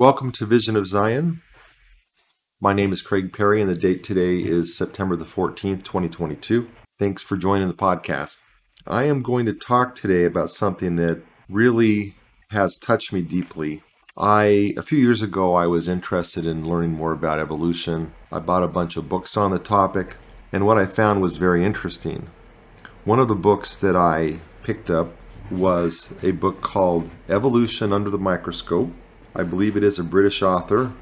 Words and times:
Welcome 0.00 0.32
to 0.32 0.46
Vision 0.46 0.76
of 0.76 0.86
Zion. 0.86 1.42
My 2.58 2.72
name 2.72 2.90
is 2.90 3.02
Craig 3.02 3.34
Perry, 3.34 3.60
and 3.60 3.68
the 3.70 3.74
date 3.74 4.02
today 4.02 4.38
is 4.38 4.74
September 4.74 5.14
the 5.14 5.26
14th, 5.26 5.82
2022. 5.82 6.68
Thanks 6.98 7.22
for 7.22 7.36
joining 7.36 7.68
the 7.68 7.74
podcast. 7.74 8.42
I 8.86 9.04
am 9.04 9.20
going 9.20 9.44
to 9.44 9.52
talk 9.52 9.94
today 9.94 10.24
about 10.24 10.48
something 10.48 10.96
that 10.96 11.22
really 11.50 12.16
has 12.50 12.78
touched 12.78 13.12
me 13.12 13.20
deeply. 13.20 13.82
I 14.16 14.72
a 14.78 14.82
few 14.82 14.98
years 14.98 15.20
ago 15.20 15.54
I 15.54 15.66
was 15.66 15.86
interested 15.86 16.46
in 16.46 16.68
learning 16.68 16.92
more 16.92 17.12
about 17.12 17.38
evolution. 17.38 18.12
I 18.32 18.38
bought 18.38 18.62
a 18.62 18.68
bunch 18.68 18.96
of 18.96 19.08
books 19.08 19.36
on 19.36 19.50
the 19.50 19.58
topic, 19.58 20.16
and 20.50 20.66
what 20.66 20.78
I 20.78 20.86
found 20.86 21.20
was 21.20 21.36
very 21.36 21.62
interesting. 21.62 22.28
One 23.10 23.18
of 23.18 23.26
the 23.26 23.34
books 23.34 23.76
that 23.78 23.96
I 23.96 24.38
picked 24.62 24.88
up 24.88 25.08
was 25.50 26.10
a 26.22 26.30
book 26.30 26.60
called 26.60 27.10
Evolution 27.28 27.92
Under 27.92 28.08
the 28.08 28.18
Microscope 28.18 28.92
I 29.34 29.42
believe 29.42 29.76
it 29.76 29.82
is 29.82 29.98
a 29.98 30.04
British 30.04 30.42
author. 30.42 30.92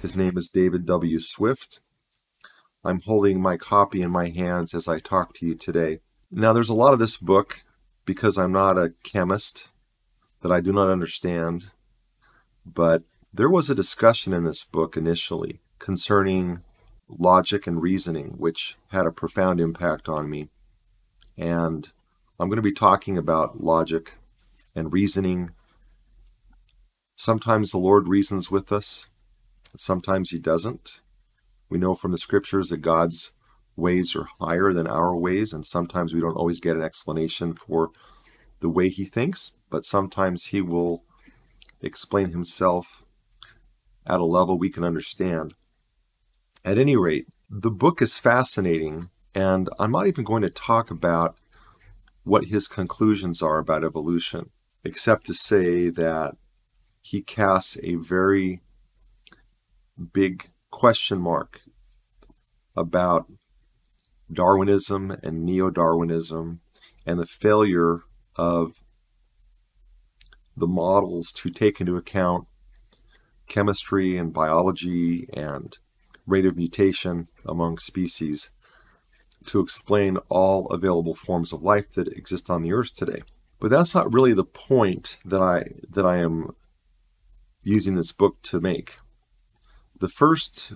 His 0.00 0.16
name 0.16 0.38
is 0.38 0.48
David 0.48 0.86
W. 0.86 1.20
Swift. 1.20 1.80
I'm 2.82 3.02
holding 3.02 3.42
my 3.42 3.58
copy 3.58 4.00
in 4.00 4.10
my 4.10 4.30
hands 4.30 4.72
as 4.72 4.88
I 4.88 4.98
talk 4.98 5.34
to 5.34 5.46
you 5.46 5.54
today. 5.54 5.98
Now, 6.30 6.54
there's 6.54 6.70
a 6.70 6.74
lot 6.74 6.94
of 6.94 7.00
this 7.00 7.18
book 7.18 7.60
because 8.06 8.38
I'm 8.38 8.52
not 8.52 8.78
a 8.78 8.94
chemist 9.02 9.68
that 10.40 10.50
I 10.50 10.62
do 10.62 10.72
not 10.72 10.88
understand, 10.88 11.70
but 12.64 13.02
there 13.30 13.50
was 13.50 13.68
a 13.68 13.74
discussion 13.74 14.32
in 14.32 14.44
this 14.44 14.64
book 14.64 14.96
initially 14.96 15.60
concerning 15.78 16.62
logic 17.10 17.66
and 17.66 17.82
reasoning, 17.82 18.36
which 18.38 18.78
had 18.90 19.04
a 19.04 19.12
profound 19.12 19.60
impact 19.60 20.08
on 20.08 20.30
me. 20.30 20.48
And 21.38 21.88
I'm 22.38 22.48
going 22.48 22.56
to 22.56 22.62
be 22.62 22.72
talking 22.72 23.16
about 23.16 23.62
logic 23.62 24.14
and 24.74 24.92
reasoning 24.92 25.52
Sometimes 27.20 27.72
the 27.72 27.78
Lord 27.78 28.06
reasons 28.06 28.48
with 28.48 28.70
us, 28.70 29.08
sometimes 29.74 30.30
He 30.30 30.38
doesn't. 30.38 31.00
We 31.68 31.76
know 31.76 31.96
from 31.96 32.12
the 32.12 32.16
scriptures 32.16 32.68
that 32.68 32.76
God's 32.76 33.32
ways 33.74 34.14
are 34.14 34.28
higher 34.40 34.72
than 34.72 34.86
our 34.86 35.16
ways, 35.16 35.52
and 35.52 35.66
sometimes 35.66 36.14
we 36.14 36.20
don't 36.20 36.36
always 36.36 36.60
get 36.60 36.76
an 36.76 36.82
explanation 36.84 37.54
for 37.54 37.90
the 38.60 38.68
way 38.68 38.88
He 38.88 39.04
thinks, 39.04 39.50
but 39.68 39.84
sometimes 39.84 40.44
He 40.46 40.62
will 40.62 41.02
explain 41.82 42.30
Himself 42.30 43.02
at 44.06 44.20
a 44.20 44.24
level 44.24 44.56
we 44.56 44.70
can 44.70 44.84
understand. 44.84 45.54
At 46.64 46.78
any 46.78 46.96
rate, 46.96 47.26
the 47.50 47.72
book 47.72 48.00
is 48.00 48.16
fascinating, 48.16 49.10
and 49.38 49.68
I'm 49.78 49.92
not 49.92 50.08
even 50.08 50.24
going 50.24 50.42
to 50.42 50.50
talk 50.50 50.90
about 50.90 51.38
what 52.24 52.46
his 52.46 52.66
conclusions 52.66 53.40
are 53.40 53.58
about 53.58 53.84
evolution, 53.84 54.50
except 54.82 55.28
to 55.28 55.34
say 55.34 55.90
that 55.90 56.34
he 57.00 57.22
casts 57.22 57.78
a 57.84 57.94
very 57.94 58.62
big 60.12 60.50
question 60.72 61.20
mark 61.20 61.60
about 62.76 63.30
Darwinism 64.32 65.16
and 65.22 65.44
neo 65.44 65.70
Darwinism 65.70 66.58
and 67.06 67.20
the 67.20 67.26
failure 67.26 68.00
of 68.34 68.82
the 70.56 70.66
models 70.66 71.30
to 71.30 71.48
take 71.48 71.80
into 71.80 71.96
account 71.96 72.48
chemistry 73.46 74.16
and 74.16 74.32
biology 74.32 75.28
and 75.32 75.78
rate 76.26 76.44
of 76.44 76.56
mutation 76.56 77.28
among 77.46 77.78
species 77.78 78.50
to 79.48 79.60
explain 79.60 80.18
all 80.28 80.66
available 80.66 81.14
forms 81.14 81.52
of 81.52 81.62
life 81.62 81.90
that 81.92 82.08
exist 82.08 82.50
on 82.50 82.62
the 82.62 82.72
earth 82.72 82.94
today. 82.94 83.22
But 83.60 83.70
that's 83.70 83.94
not 83.94 84.12
really 84.12 84.32
the 84.32 84.44
point 84.44 85.18
that 85.24 85.40
I 85.40 85.80
that 85.90 86.06
I 86.06 86.18
am 86.18 86.54
using 87.62 87.96
this 87.96 88.12
book 88.12 88.40
to 88.42 88.60
make. 88.60 88.96
The 89.98 90.08
first 90.08 90.72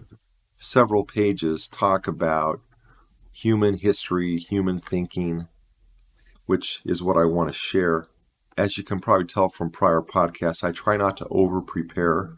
several 0.59 1.05
pages 1.05 1.69
talk 1.69 2.07
about 2.07 2.61
human 3.33 3.79
history, 3.79 4.37
human 4.39 4.81
thinking, 4.81 5.49
which 6.47 6.83
is 6.85 7.03
what 7.03 7.17
I 7.17 7.25
want 7.25 7.49
to 7.51 7.55
share. 7.55 8.07
As 8.59 8.77
you 8.77 8.85
can 8.85 9.01
probably 9.01 9.27
tell 9.27 9.49
from 9.49 9.71
prior 9.71 10.03
podcasts, 10.03 10.63
I 10.63 10.73
try 10.73 10.97
not 10.97 11.17
to 11.19 11.27
over 11.31 11.63
prepare 11.63 12.35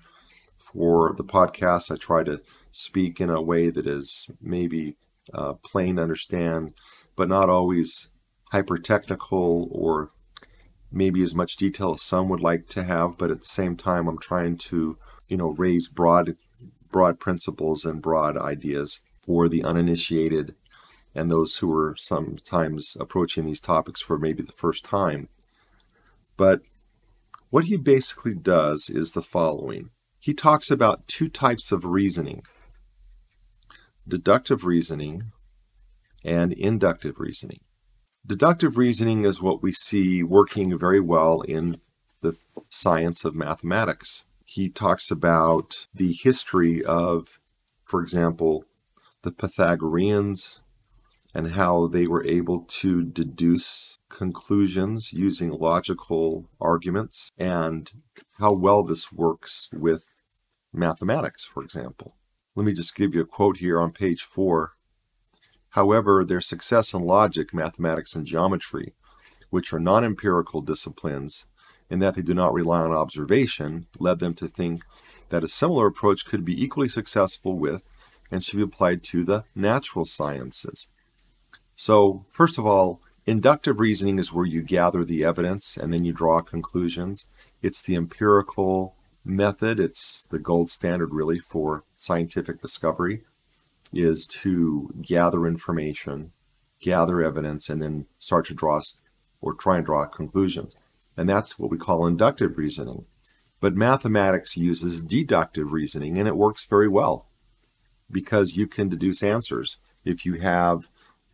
for 0.59 1.15
the 1.17 1.25
podcast. 1.25 1.91
I 1.91 1.97
try 1.97 2.23
to 2.25 2.41
speak 2.71 3.21
in 3.21 3.31
a 3.31 3.43
way 3.43 3.71
that 3.71 3.87
is 3.87 4.31
maybe 4.41 4.97
uh, 5.33 5.55
plain 5.55 5.97
to 5.97 6.03
understand, 6.03 6.75
but 7.17 7.29
not 7.29 7.49
always 7.49 8.11
hyper 8.53 8.79
technical 8.79 9.69
or 9.71 10.11
maybe 10.93 11.23
as 11.23 11.35
much 11.35 11.57
detail 11.57 11.95
as 11.95 12.03
some 12.03 12.29
would 12.29 12.41
like 12.41 12.67
to 12.69 12.85
have, 12.85 13.19
but 13.19 13.31
at 13.31 13.41
the 13.41 13.47
same 13.47 13.77
time, 13.77 14.07
I'm 14.07 14.19
trying 14.19 14.57
to, 14.59 14.97
you 15.29 15.37
know, 15.37 15.49
raise 15.51 15.89
broad, 15.89 16.37
broad 16.91 17.19
principles 17.19 17.85
and 17.85 18.01
broad 18.01 18.37
ideas 18.37 19.01
for 19.19 19.49
the 19.49 19.65
uninitiated 19.65 20.55
and 21.15 21.31
those 21.31 21.59
who 21.59 21.73
are 21.77 21.95
sometimes 21.99 22.97
approaching 22.99 23.45
these 23.45 23.61
topics 23.61 24.01
for 24.01 24.19
maybe 24.19 24.43
the 24.43 24.53
first 24.53 24.85
time. 24.85 25.29
But 26.37 26.63
what 27.51 27.65
he 27.65 27.77
basically 27.77 28.35
does 28.35 28.91
is 28.91 29.13
the 29.13 29.23
following 29.23 29.91
he 30.19 30.33
talks 30.33 30.71
about 30.71 31.07
two 31.07 31.29
types 31.29 31.71
of 31.71 31.85
reasoning 31.85 32.43
deductive 34.07 34.65
reasoning 34.65 35.33
and 36.25 36.53
inductive 36.53 37.19
reasoning. 37.19 37.61
Deductive 38.27 38.79
reasoning 38.79 39.25
is 39.25 39.43
what 39.43 39.63
we 39.63 39.73
see 39.73 40.23
working 40.23 40.79
very 40.79 41.01
well 41.01 41.43
in 41.43 41.81
the 42.23 42.37
science 42.71 43.25
of 43.25 43.35
mathematics. 43.35 44.25
He 44.47 44.69
talks 44.71 45.11
about 45.11 45.87
the 45.95 46.13
history 46.13 46.83
of, 46.83 47.39
for 47.85 48.01
example, 48.03 48.65
the 49.23 49.33
Pythagoreans 49.33 50.63
and 51.35 51.53
how 51.53 51.87
they 51.89 52.07
were 52.07 52.25
able 52.25 52.61
to 52.61 53.03
deduce 53.03 53.99
conclusions 54.09 55.13
using 55.13 55.51
logical 55.51 56.49
arguments 56.61 57.31
and 57.37 57.91
how 58.39 58.53
well 58.53 58.85
this 58.85 59.13
works 59.13 59.69
with 59.73 60.23
mathematics, 60.73 61.45
for 61.45 61.63
example. 61.63 62.15
Let 62.55 62.67
me 62.67 62.73
just 62.73 62.95
give 62.95 63.15
you 63.15 63.23
a 63.23 63.27
quote 63.27 63.59
here 63.59 63.81
on 63.81 63.93
page 63.93 64.23
four 64.23 64.75
However, 65.75 66.25
their 66.25 66.41
success 66.41 66.95
in 66.95 67.03
logic, 67.03 67.53
mathematics, 67.53 68.15
and 68.15 68.25
geometry, 68.25 68.95
which 69.51 69.73
are 69.73 69.81
non 69.81 70.05
empirical 70.05 70.61
disciplines 70.61 71.47
in 71.91 71.99
that 71.99 72.15
they 72.15 72.23
do 72.23 72.33
not 72.33 72.53
rely 72.53 72.81
on 72.81 72.93
observation, 72.93 73.89
led 73.99 74.21
them 74.21 74.35
to 74.35 74.47
think 74.47 74.85
that 75.31 75.43
a 75.43 75.49
similar 75.49 75.89
approach 75.89 76.27
could 76.27 76.45
be 76.45 76.63
equally 76.63 76.89
successful 76.89 77.59
with 77.59 77.91
and 78.31 78.45
should 78.45 78.57
be 78.57 78.63
applied 78.63 79.03
to 79.03 79.25
the 79.25 79.43
natural 79.57 80.05
sciences. 80.05 80.91
So, 81.75 82.25
first 82.29 82.57
of 82.57 82.65
all, 82.65 83.01
inductive 83.27 83.81
reasoning 83.81 84.21
is 84.21 84.33
where 84.33 84.47
you 84.47 84.63
gather 84.63 85.03
the 85.03 85.25
evidence 85.25 85.77
and 85.77 85.93
then 85.93 86.05
you 86.05 86.13
draw 86.13 86.41
conclusions. 86.41 87.27
It's 87.63 87.83
the 87.83 87.97
empirical 87.97 88.95
method, 89.25 89.81
it's 89.81 90.25
the 90.31 90.39
gold 90.39 90.71
standard 90.71 91.13
really 91.13 91.39
for 91.39 91.85
scientific 91.97 92.61
discovery 92.61 93.25
is 93.93 94.27
to 94.27 94.93
gather 95.03 95.47
information, 95.47 96.33
gather 96.81 97.23
evidence, 97.23 97.69
and 97.69 97.81
then 97.81 98.07
start 98.19 98.47
to 98.47 98.55
draw 98.55 98.81
or 99.41 99.55
try 99.55 99.77
and 99.77 99.87
draw 99.87 100.05
conclusions. 100.07 100.77
And 101.17 101.29
that's 101.29 101.59
what 101.59 101.71
we 101.71 101.79
call 101.79 102.07
inductive 102.07 102.59
reasoning. 102.59 103.07
But 103.61 103.77
mathematics 103.77 104.57
uses 104.57 105.03
deductive 105.03 105.73
reasoning, 105.73 106.19
and 106.19 106.29
it 106.29 106.37
works 106.37 106.67
very 106.67 106.89
well 106.89 107.29
because 108.11 108.57
you 108.57 108.67
can 108.67 108.89
deduce 108.89 109.23
answers. 109.23 109.79
If 110.05 110.27
you 110.27 110.35
have 110.35 110.89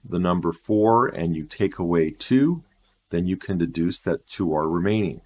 the 0.05 0.19
number 0.19 0.53
4 0.53 1.09
and 1.09 1.35
you 1.35 1.45
take 1.45 1.79
away 1.79 2.11
2, 2.11 2.63
then 3.11 3.27
you 3.27 3.37
can 3.37 3.59
deduce 3.59 4.01
that 4.01 4.27
2 4.27 4.53
are 4.55 4.69
remaining. 4.69 5.23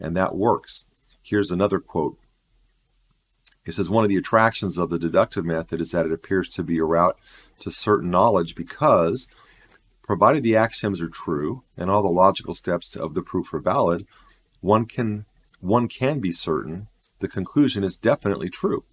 And 0.00 0.16
that 0.16 0.36
works. 0.36 0.86
Here's 1.28 1.50
another 1.50 1.78
quote 1.78 2.18
he 3.68 3.72
says 3.72 3.90
one 3.90 4.02
of 4.02 4.08
the 4.08 4.16
attractions 4.16 4.78
of 4.78 4.88
the 4.88 4.98
deductive 4.98 5.44
method 5.44 5.78
is 5.78 5.90
that 5.90 6.06
it 6.06 6.12
appears 6.12 6.48
to 6.48 6.62
be 6.62 6.78
a 6.78 6.84
route 6.84 7.18
to 7.60 7.70
certain 7.70 8.10
knowledge 8.10 8.54
because, 8.54 9.28
provided 10.02 10.42
the 10.42 10.56
axioms 10.56 11.02
are 11.02 11.08
true 11.10 11.64
and 11.76 11.90
all 11.90 12.02
the 12.02 12.08
logical 12.08 12.54
steps 12.54 12.96
of 12.96 13.12
the 13.12 13.20
proof 13.20 13.52
are 13.52 13.58
valid, 13.58 14.06
one 14.62 14.86
can 14.86 15.26
one 15.60 15.86
can 15.86 16.18
be 16.18 16.32
certain 16.32 16.88
the 17.18 17.28
conclusion 17.28 17.84
is 17.84 17.98
definitely 17.98 18.48
true. 18.48 18.84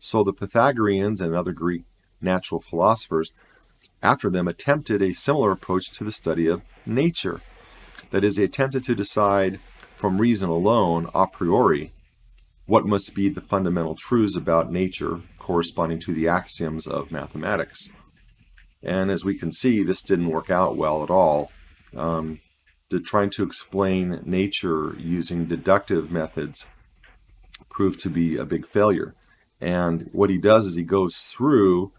So 0.00 0.24
the 0.24 0.32
Pythagoreans 0.32 1.20
and 1.20 1.36
other 1.36 1.52
Greek 1.52 1.84
natural 2.20 2.60
philosophers 2.60 3.32
after 4.02 4.28
them 4.28 4.48
attempted 4.48 5.02
a 5.02 5.12
similar 5.12 5.52
approach 5.52 5.92
to 5.92 6.02
the 6.02 6.10
study 6.10 6.48
of 6.48 6.62
nature. 6.84 7.42
That 8.10 8.24
is, 8.24 8.34
they 8.34 8.42
attempted 8.42 8.82
to 8.84 8.96
decide 8.96 9.60
from 9.96 10.20
reason 10.20 10.48
alone, 10.48 11.08
a 11.14 11.26
priori, 11.26 11.90
what 12.66 12.86
must 12.86 13.14
be 13.14 13.28
the 13.28 13.40
fundamental 13.40 13.94
truths 13.94 14.36
about 14.36 14.70
nature 14.70 15.20
corresponding 15.38 15.98
to 16.00 16.12
the 16.12 16.28
axioms 16.28 16.86
of 16.86 17.10
mathematics. 17.10 17.88
And 18.82 19.10
as 19.10 19.24
we 19.24 19.38
can 19.38 19.52
see, 19.52 19.82
this 19.82 20.02
didn't 20.02 20.28
work 20.28 20.50
out 20.50 20.76
well 20.76 21.02
at 21.02 21.10
all 21.10 21.50
um, 21.96 22.40
trying 23.04 23.30
to 23.30 23.42
explain 23.42 24.20
nature 24.24 24.94
using 24.98 25.46
deductive 25.46 26.10
methods 26.10 26.66
proved 27.68 28.00
to 28.00 28.10
be 28.10 28.36
a 28.36 28.44
big 28.44 28.66
failure. 28.66 29.14
And 29.60 30.08
what 30.12 30.30
he 30.30 30.38
does 30.38 30.66
is 30.66 30.74
he 30.74 30.84
goes 30.84 31.16
through 31.16 31.92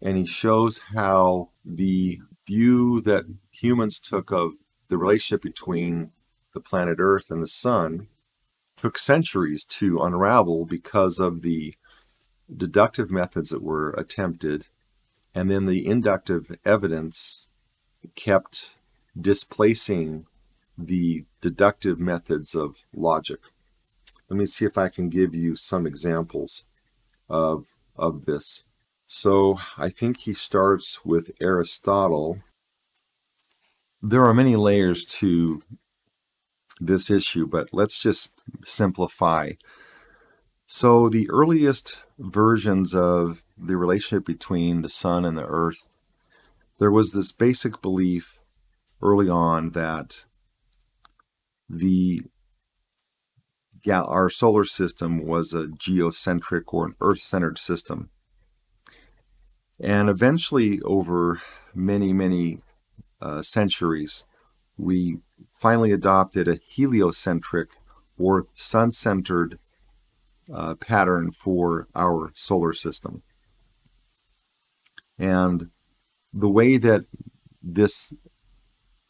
and 0.00 0.16
he 0.16 0.26
shows 0.26 0.80
how 0.94 1.50
the 1.64 2.20
view 2.46 3.00
that 3.02 3.24
humans 3.50 3.98
took 4.00 4.30
of 4.30 4.52
the 4.88 4.96
relationship 4.96 5.42
between 5.42 6.12
the 6.52 6.60
planet 6.60 6.96
Earth 6.98 7.30
and 7.30 7.42
the 7.42 7.48
sun 7.48 8.08
took 8.76 8.98
centuries 8.98 9.64
to 9.64 10.00
unravel 10.00 10.64
because 10.64 11.18
of 11.18 11.42
the 11.42 11.74
deductive 12.54 13.10
methods 13.10 13.50
that 13.50 13.62
were 13.62 13.90
attempted, 13.90 14.68
and 15.34 15.50
then 15.50 15.66
the 15.66 15.86
inductive 15.86 16.56
evidence 16.64 17.48
kept 18.14 18.76
displacing 19.20 20.26
the 20.78 21.24
deductive 21.40 21.98
methods 21.98 22.54
of 22.54 22.84
logic. 22.94 23.40
Let 24.28 24.38
me 24.38 24.46
see 24.46 24.64
if 24.64 24.78
I 24.78 24.88
can 24.88 25.08
give 25.08 25.34
you 25.34 25.56
some 25.56 25.86
examples 25.86 26.64
of, 27.28 27.74
of 27.96 28.24
this. 28.24 28.64
So 29.06 29.58
I 29.76 29.88
think 29.90 30.18
he 30.18 30.34
starts 30.34 31.04
with 31.04 31.32
Aristotle. 31.40 32.38
There 34.00 34.24
are 34.24 34.32
many 34.32 34.56
layers 34.56 35.04
to 35.06 35.62
this 36.80 37.10
issue, 37.10 37.46
but 37.46 37.68
let's 37.72 37.98
just 37.98 38.32
simplify. 38.64 39.52
So, 40.66 41.08
the 41.08 41.28
earliest 41.30 41.98
versions 42.18 42.94
of 42.94 43.42
the 43.58 43.76
relationship 43.76 44.24
between 44.24 44.82
the 44.82 44.88
sun 44.88 45.24
and 45.24 45.36
the 45.36 45.44
earth, 45.44 45.86
there 46.78 46.90
was 46.90 47.12
this 47.12 47.32
basic 47.32 47.82
belief 47.82 48.38
early 49.02 49.28
on 49.28 49.70
that 49.70 50.24
the 51.68 52.22
our 53.88 54.28
solar 54.28 54.64
system 54.64 55.24
was 55.26 55.54
a 55.54 55.66
geocentric 55.68 56.72
or 56.74 56.86
an 56.86 56.94
earth-centered 57.00 57.58
system. 57.58 58.10
And 59.80 60.10
eventually, 60.10 60.80
over 60.82 61.40
many, 61.74 62.12
many 62.12 62.58
uh, 63.22 63.40
centuries, 63.42 64.24
we 64.76 65.18
finally 65.60 65.92
adopted 65.92 66.48
a 66.48 66.58
heliocentric 66.66 67.68
or 68.16 68.46
sun 68.54 68.90
centered 68.90 69.58
uh, 70.52 70.74
pattern 70.76 71.30
for 71.30 71.86
our 71.94 72.32
solar 72.34 72.72
system. 72.72 73.22
And 75.18 75.68
the 76.32 76.48
way 76.48 76.78
that 76.78 77.04
this 77.62 78.14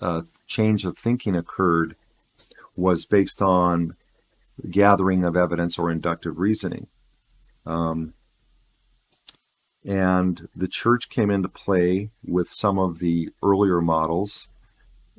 uh, 0.01 0.23
change 0.49 0.85
of 0.85 0.99
thinking 0.99 1.37
occurred 1.37 1.95
was 2.75 3.07
based 3.07 3.41
on 3.41 3.95
gathering 4.71 5.23
of 5.23 5.37
evidence 5.37 5.79
or 5.79 5.89
inductive 5.89 6.41
reasoning. 6.41 6.89
Um, 7.65 8.15
and 9.85 10.49
the 10.55 10.69
church 10.69 11.09
came 11.11 11.31
into 11.31 11.49
play 11.49 12.11
with 12.25 12.49
some 12.49 12.77
of 12.77 12.99
the 12.99 13.31
earlier 13.41 13.81
models. 13.81 14.49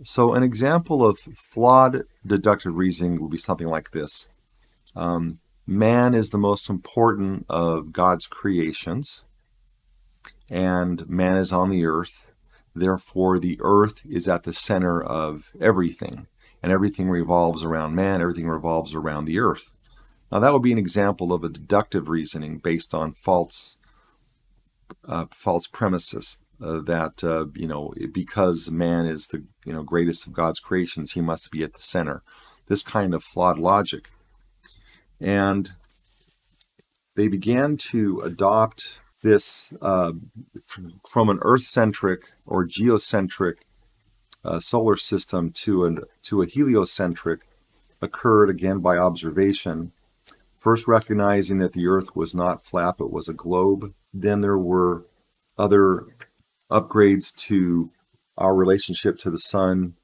So, 0.04 0.34
an 0.34 0.44
example 0.44 1.06
of 1.06 1.20
flawed 1.20 2.04
deductive 2.26 2.76
reasoning 2.76 3.22
would 3.22 3.32
be 3.32 3.38
something 3.38 3.68
like 3.68 3.92
this 3.92 4.30
um, 4.96 5.36
Man 5.68 6.14
is 6.14 6.32
the 6.32 6.38
most 6.38 6.70
important 6.70 7.46
of 7.48 7.94
God's 7.94 8.28
creations, 8.28 9.24
and 10.50 11.08
man 11.08 11.38
is 11.38 11.54
on 11.54 11.70
the 11.70 11.86
earth. 11.86 12.32
Therefore, 12.74 13.38
the 13.38 13.60
earth 13.62 14.02
is 14.10 14.28
at 14.28 14.44
the 14.44 14.54
center 14.54 15.02
of 15.02 15.52
everything 15.60 16.28
and 16.64 16.72
everything 16.72 17.10
revolves 17.10 17.64
around 17.64 17.96
man, 17.96 18.22
everything 18.22 18.48
revolves 18.48 18.94
around 18.94 19.26
the 19.26 19.40
earth. 19.40 19.74
Now, 20.32 20.40
that 20.40 20.54
would 20.54 20.62
be 20.62 20.72
an 20.72 20.78
example 20.78 21.34
of 21.34 21.44
a 21.44 21.50
deductive 21.50 22.08
reasoning 22.08 22.60
based 22.60 22.94
on 22.94 23.12
false, 23.12 23.78
uh, 25.06 25.26
false 25.32 25.68
premises. 25.68 26.38
Uh, 26.62 26.80
that 26.82 27.24
uh, 27.24 27.48
you 27.56 27.68
know, 27.68 27.94
because 28.12 28.70
man 28.70 29.06
is 29.06 29.28
the 29.28 29.44
you 29.66 29.74
know 29.74 29.84
greatest 29.84 30.28
of 30.28 30.34
God's 30.34 30.60
creations, 30.60 31.14
he 31.14 31.22
must 31.22 31.50
be 31.50 31.64
at 31.64 31.74
the 31.74 31.80
center. 31.80 32.22
This 32.68 32.84
kind 32.84 33.14
of 33.16 33.24
flawed 33.24 33.58
logic, 33.58 34.10
and 35.20 35.72
they 37.16 37.28
began 37.28 37.78
to 37.78 38.20
adopt 38.22 39.00
this 39.22 39.74
uh, 39.82 40.14
from 41.08 41.30
an 41.30 41.40
Earth-centric 41.42 42.32
or 42.46 42.66
geocentric 42.66 43.66
uh, 44.44 44.60
solar 44.60 44.98
system 44.98 45.52
to, 45.52 45.86
an, 45.86 46.00
to 46.24 46.42
a 46.42 46.48
heliocentric 46.48 47.42
occurred 48.02 48.50
again 48.50 48.80
by 48.80 48.98
observation. 48.98 49.92
First, 50.56 50.88
recognizing 50.88 51.58
that 51.58 51.74
the 51.74 51.88
Earth 51.88 52.16
was 52.16 52.34
not 52.34 52.64
flat, 52.64 52.96
but 52.98 53.12
was 53.12 53.28
a 53.28 53.34
globe. 53.34 53.94
Then 54.14 54.42
there 54.42 54.58
were 54.58 55.06
other 55.58 56.06
upgrades 56.72 57.36
to 57.36 57.92
our 58.38 58.56
relationship 58.56 59.18
to 59.20 59.30
the 59.30 59.38
sun. 59.38 59.96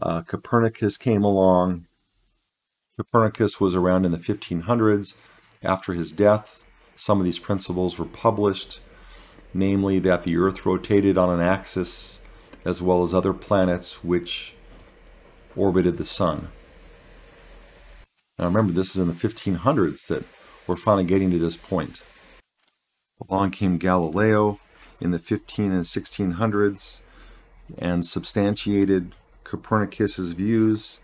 Uh, 0.00 0.22
Copernicus 0.22 0.96
came 0.96 1.24
along. 1.24 1.86
Copernicus 2.96 3.60
was 3.60 3.74
around 3.74 4.04
in 4.04 4.12
the 4.12 4.18
1500s. 4.18 5.14
After 5.62 5.92
his 5.92 6.12
death, 6.12 6.62
some 6.94 7.18
of 7.18 7.24
these 7.24 7.38
principles 7.38 7.98
were 7.98 8.04
published, 8.04 8.80
namely 9.52 9.98
that 10.00 10.22
the 10.22 10.36
Earth 10.36 10.64
rotated 10.64 11.16
on 11.18 11.30
an 11.30 11.40
axis 11.40 12.20
as 12.64 12.82
well 12.82 13.02
as 13.02 13.14
other 13.14 13.32
planets 13.32 14.04
which 14.04 14.54
orbited 15.56 15.96
the 15.96 16.04
sun. 16.04 16.48
Now 18.38 18.44
remember, 18.44 18.72
this 18.72 18.90
is 18.90 18.96
in 18.98 19.08
the 19.08 19.14
1500s 19.14 20.06
that 20.08 20.24
we're 20.66 20.76
finally 20.76 21.04
getting 21.04 21.30
to 21.30 21.38
this 21.38 21.56
point. 21.56 22.02
Along 23.28 23.50
came 23.50 23.78
Galileo 23.78 24.60
in 25.00 25.10
the 25.10 25.18
15 25.18 25.72
and 25.72 25.84
1600s 25.84 27.02
and 27.76 28.04
substantiated 28.04 29.14
Copernicus's 29.44 30.32
views, 30.32 31.00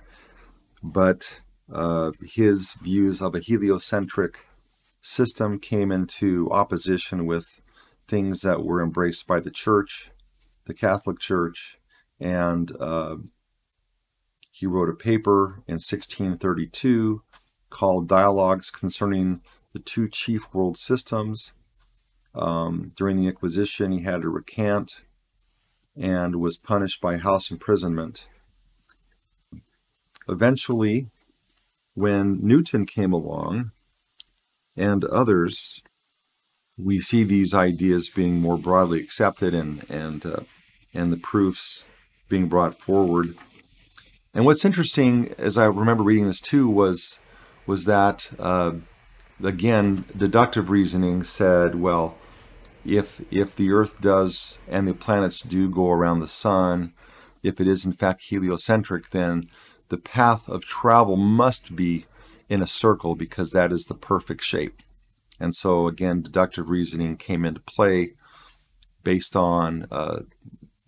but 0.83 1.41
uh, 1.73 2.13
his 2.23 2.75
views 2.75 3.23
of 3.23 3.35
a 3.35 3.41
heliocentric 3.41 4.39
system 5.01 5.59
came 5.59 5.93
into 5.93 6.51
opposition 6.51 7.27
with 7.27 7.61
things 8.07 8.41
that 8.43 8.65
were 8.65 8.83
embraced 8.83 9.27
by 9.27 9.41
the 9.41 9.51
church 9.51 10.11
the 10.67 10.75
Catholic 10.75 11.19
Church, 11.19 11.79
and 12.19 12.73
uh, 12.81 13.17
he 14.51 14.67
wrote 14.67 14.89
a 14.89 14.95
paper 14.95 15.63
in 15.67 15.75
1632 15.75 17.23
called 17.71 18.09
Dialogues 18.09 18.71
Concerning 18.71 19.41
the 19.73 19.79
Two 19.79 20.09
Chief 20.09 20.53
World 20.55 20.77
Systems. 20.77 21.53
Um, 22.35 22.93
during 22.97 23.17
the 23.17 23.27
Inquisition, 23.27 23.93
he 23.93 24.03
had 24.03 24.23
to 24.23 24.29
recant 24.29 25.03
and 25.97 26.37
was 26.37 26.57
punished 26.57 27.01
by 27.01 27.17
house 27.17 27.51
imprisonment. 27.51 28.29
Eventually, 30.29 31.09
when 31.95 32.39
Newton 32.43 32.87
came 32.87 33.13
along 33.13 33.71
and 34.77 35.05
others, 35.05 35.83
we 36.77 37.01
see 37.01 37.23
these 37.23 37.55
ideas 37.55 38.11
being 38.11 38.41
more 38.41 38.59
broadly 38.59 39.01
accepted 39.01 39.55
and 39.55 39.89
and 39.89 40.27
uh, 40.27 40.41
and 40.93 41.13
the 41.13 41.17
proofs 41.17 41.85
being 42.29 42.49
brought 42.49 42.79
forward. 42.79 43.35
And 44.33 44.45
what's 44.45 44.65
interesting, 44.65 45.33
as 45.39 45.57
I 45.57 45.67
remember 45.67 46.03
reading 46.03 46.27
this 46.27 46.41
too, 46.41 46.69
was 46.69 47.21
was 47.67 47.85
that 47.85 48.33
uh, 48.41 48.73
again 49.43 50.05
deductive 50.17 50.69
reasoning 50.71 51.23
said, 51.23 51.77
well, 51.77 52.17
if 52.85 53.21
if 53.31 53.57
the 53.57 53.73
Earth 53.73 54.01
does 54.01 54.59
and 54.69 54.87
the 54.87 54.95
planets 54.95 55.41
do 55.41 55.69
go 55.69 55.91
around 55.91 56.21
the 56.21 56.29
Sun, 56.29 56.93
if 57.43 57.61
it 57.61 57.67
is 57.67 57.85
in 57.85 57.93
fact 57.93 58.23
heliocentric, 58.23 59.11
then 59.11 59.49
the 59.89 59.99
path 59.99 60.49
of 60.49 60.65
travel 60.65 61.17
must 61.17 61.77
be 61.77 62.07
in 62.49 62.63
a 62.63 62.67
circle 62.67 63.15
because 63.15 63.51
that 63.51 63.73
is 63.73 63.87
the 63.87 63.95
perfect 63.95 64.43
shape. 64.43 64.83
And 65.41 65.55
so 65.55 65.89
again, 65.89 66.23
deductive 66.23 66.69
reasoning 66.71 67.17
came 67.17 67.45
into 67.45 67.61
play 67.61 68.13
based 69.03 69.37
on 69.37 69.87
uh, 69.91 70.21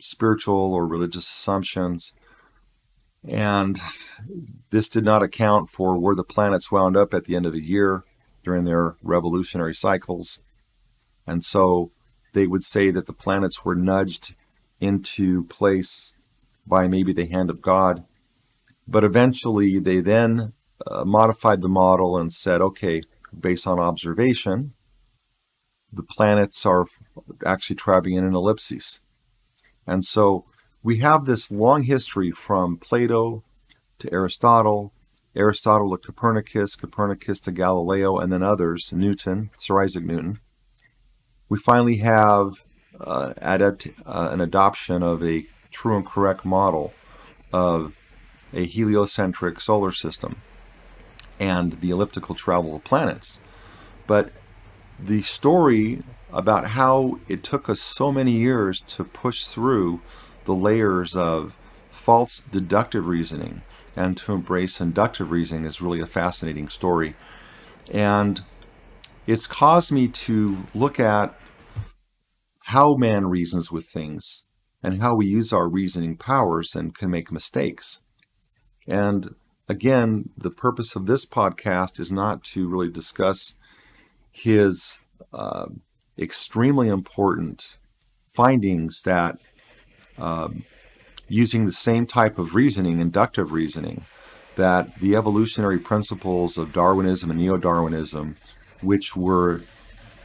spiritual 0.00 0.72
or 0.72 0.86
religious 0.86 1.28
assumptions. 1.28 2.12
And 3.26 3.80
this 4.70 4.88
did 4.88 5.04
not 5.04 5.22
account 5.22 5.68
for 5.68 5.98
where 5.98 6.14
the 6.14 6.24
planets 6.24 6.70
wound 6.70 6.96
up 6.96 7.12
at 7.12 7.24
the 7.24 7.36
end 7.36 7.46
of 7.46 7.52
the 7.52 7.62
year 7.62 8.04
during 8.44 8.64
their 8.64 8.96
revolutionary 9.02 9.74
cycles. 9.74 10.40
And 11.26 11.44
so 11.44 11.90
they 12.32 12.46
would 12.46 12.64
say 12.64 12.90
that 12.90 13.06
the 13.06 13.12
planets 13.12 13.64
were 13.64 13.74
nudged 13.74 14.34
into 14.80 15.44
place 15.44 16.16
by 16.66 16.86
maybe 16.88 17.12
the 17.12 17.26
hand 17.26 17.50
of 17.50 17.62
God. 17.62 18.04
But 18.86 19.04
eventually 19.04 19.78
they 19.78 20.00
then 20.00 20.52
uh, 20.86 21.04
modified 21.04 21.62
the 21.62 21.68
model 21.68 22.16
and 22.16 22.32
said, 22.32 22.60
okay, 22.60 23.02
based 23.38 23.66
on 23.66 23.80
observation, 23.80 24.74
the 25.92 26.02
planets 26.02 26.66
are 26.66 26.86
actually 27.44 27.76
traveling 27.76 28.14
in 28.14 28.24
an 28.24 28.34
ellipses. 28.34 29.00
And 29.86 30.04
so 30.04 30.44
we 30.82 30.98
have 30.98 31.24
this 31.24 31.50
long 31.50 31.84
history 31.84 32.30
from 32.30 32.76
Plato 32.76 33.42
to 33.98 34.12
Aristotle, 34.12 34.92
Aristotle 35.34 35.96
to 35.96 35.98
Copernicus, 35.98 36.76
Copernicus 36.76 37.40
to 37.40 37.52
Galileo, 37.52 38.18
and 38.18 38.32
then 38.32 38.42
others, 38.42 38.92
Newton, 38.92 39.50
Sir 39.56 39.82
Isaac 39.82 40.04
Newton. 40.04 40.40
We 41.48 41.58
finally 41.58 41.98
have 41.98 42.54
uh, 43.00 43.34
adapt, 43.38 43.88
uh, 44.04 44.30
an 44.32 44.40
adoption 44.40 45.02
of 45.02 45.22
a 45.22 45.46
true 45.70 45.96
and 45.96 46.06
correct 46.06 46.44
model 46.44 46.92
of 47.52 47.94
a 48.52 48.64
heliocentric 48.64 49.60
solar 49.60 49.92
system 49.92 50.36
and 51.38 51.80
the 51.80 51.90
elliptical 51.90 52.34
travel 52.34 52.76
of 52.76 52.84
planets. 52.84 53.38
But 54.06 54.32
the 54.98 55.22
story 55.22 56.02
about 56.32 56.68
how 56.68 57.18
it 57.28 57.42
took 57.42 57.68
us 57.68 57.80
so 57.80 58.10
many 58.10 58.32
years 58.32 58.80
to 58.80 59.04
push 59.04 59.46
through 59.46 60.00
the 60.44 60.54
layers 60.54 61.14
of 61.14 61.56
false 61.90 62.42
deductive 62.50 63.06
reasoning 63.06 63.62
and 63.94 64.16
to 64.16 64.32
embrace 64.32 64.80
inductive 64.80 65.30
reasoning 65.30 65.64
is 65.64 65.80
really 65.80 66.00
a 66.00 66.06
fascinating 66.06 66.68
story. 66.68 67.14
And 67.90 68.42
it's 69.26 69.46
caused 69.46 69.92
me 69.92 70.08
to 70.08 70.64
look 70.74 71.00
at 71.00 71.34
how 72.64 72.96
man 72.96 73.26
reasons 73.26 73.70
with 73.70 73.86
things 73.86 74.46
and 74.82 75.00
how 75.00 75.14
we 75.14 75.26
use 75.26 75.52
our 75.52 75.68
reasoning 75.68 76.16
powers 76.16 76.74
and 76.74 76.94
can 76.94 77.10
make 77.10 77.32
mistakes. 77.32 78.02
And 78.86 79.34
again, 79.68 80.30
the 80.36 80.50
purpose 80.50 80.94
of 80.94 81.06
this 81.06 81.26
podcast 81.26 81.98
is 81.98 82.12
not 82.12 82.44
to 82.44 82.68
really 82.68 82.90
discuss 82.90 83.54
his 84.30 84.98
uh, 85.32 85.66
extremely 86.18 86.88
important 86.88 87.78
findings 88.32 89.02
that 89.02 89.38
um, 90.18 90.64
using 91.28 91.66
the 91.66 91.72
same 91.72 92.06
type 92.06 92.38
of 92.38 92.54
reasoning, 92.54 93.00
inductive 93.00 93.52
reasoning, 93.52 94.04
that 94.56 94.94
the 95.00 95.16
evolutionary 95.16 95.78
principles 95.78 96.56
of 96.56 96.72
Darwinism 96.72 97.30
and 97.30 97.40
Neo 97.40 97.56
Darwinism, 97.56 98.36
which 98.80 99.16
were 99.16 99.62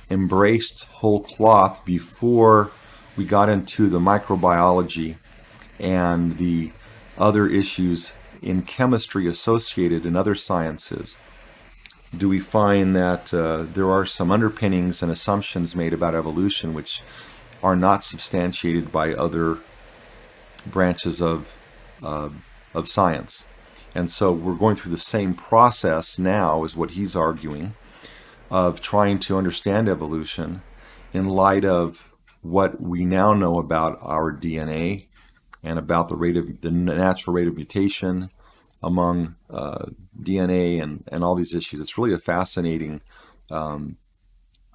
embraced 0.10 0.86
whole 0.86 1.22
cloth 1.22 1.84
before 1.86 2.72
we 3.15 3.25
got 3.25 3.50
into 3.50 3.89
the 3.89 4.00
microbiology 4.00 5.15
and 5.79 6.38
the 6.38 6.72
other 7.17 7.48
issues 7.48 8.13
in 8.41 8.62
chemistry 8.62 9.27
associated 9.27 10.05
in 10.05 10.15
other 10.15 10.36
sciences, 10.36 11.17
do 12.17 12.27
we 12.27 12.39
find 12.39 12.96
that 12.96 13.34
uh, 13.34 13.63
there 13.74 13.89
are 13.89 14.05
some 14.05 14.31
underpinnings 14.31 15.01
and 15.01 15.12
assumptions 15.12 15.75
made 15.75 15.93
about 15.93 16.15
evolution 16.15 16.74
which 16.74 17.01
are 17.63 17.75
not 17.75 18.03
substantiated 18.03 18.91
by 18.91 19.13
other 19.13 19.60
branches 20.65 21.22
of 21.22 21.53
uh, 22.03 22.29
of 22.74 22.88
science. 22.88 23.43
And 23.93 24.10
so 24.10 24.31
we're 24.31 24.55
going 24.55 24.75
through 24.75 24.91
the 24.91 24.98
same 24.98 25.34
process 25.34 26.17
now, 26.17 26.63
is 26.63 26.75
what 26.75 26.91
he's 26.91 27.15
arguing, 27.15 27.75
of 28.51 28.81
trying 28.81 29.17
to 29.17 29.38
understand 29.38 29.88
evolution 29.89 30.62
in 31.13 31.27
light 31.27 31.65
of 31.65 32.13
what 32.41 32.81
we 32.81 33.05
now 33.05 33.34
know 33.34 33.58
about 33.58 33.98
our 34.01 34.31
DNA 34.31 35.08
and 35.63 35.79
about 35.79 36.10
the 36.10 36.15
rate 36.15 36.38
of 36.38 36.62
the 36.62 36.72
natural 36.72 37.34
rate 37.34 37.48
of 37.48 37.55
mutation 37.55 38.29
among 38.84 39.36
uh, 39.50 39.86
DNA 40.22 40.81
and, 40.81 41.03
and 41.08 41.24
all 41.24 41.36
these 41.36 41.55
issues. 41.55 41.79
It's 41.79 41.98
really 41.98 42.13
a 42.13 42.20
fascinating, 42.20 43.01
um, 43.50 43.98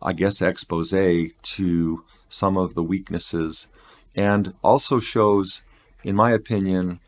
I 0.01 0.13
guess, 0.13 0.41
expose 0.41 0.91
to 0.91 2.05
some 2.29 2.57
of 2.57 2.75
the 2.75 2.83
weaknesses 2.83 3.67
and 4.17 4.55
also 4.65 4.99
shows, 4.99 5.63
in 6.03 6.17
my 6.17 6.31
opinion, 6.31 7.01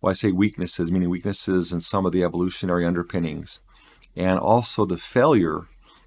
well, 0.00 0.10
I 0.10 0.14
say 0.14 0.30
weaknesses, 0.30 0.92
meaning 0.92 1.10
weaknesses 1.10 1.72
in 1.72 1.80
some 1.80 2.06
of 2.06 2.12
the 2.12 2.22
evolutionary 2.22 2.84
underpinnings, 2.84 3.58
and 4.16 4.38
also 4.38 4.84
the 4.84 4.98
failure 4.98 5.66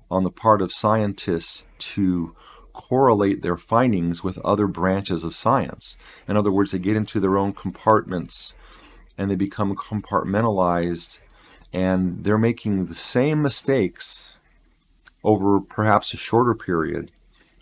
on 0.10 0.24
the 0.24 0.32
part 0.32 0.62
of 0.62 0.72
scientists 0.72 1.64
to 1.80 2.36
correlate 2.74 3.42
their 3.42 3.58
findings 3.58 4.24
with 4.24 4.38
other 4.40 4.68
branches 4.68 5.24
of 5.24 5.34
science. 5.34 5.98
In 6.28 6.38
other 6.38 6.52
words, 6.52 6.72
they 6.72 6.80
get 6.80 6.96
into 6.96 7.20
their 7.20 7.38
own 7.38 7.54
compartments 7.54 8.54
and 9.18 9.32
they 9.32 9.36
become 9.36 9.76
compartmentalized 9.76 11.20
and 11.74 12.24
they're 12.24 12.38
making 12.38 12.86
the 12.86 12.94
same 12.94 13.42
mistakes 13.42 14.38
over 15.24 15.60
perhaps 15.60 16.14
a 16.14 16.18
shorter 16.18 16.54
period 16.54 17.12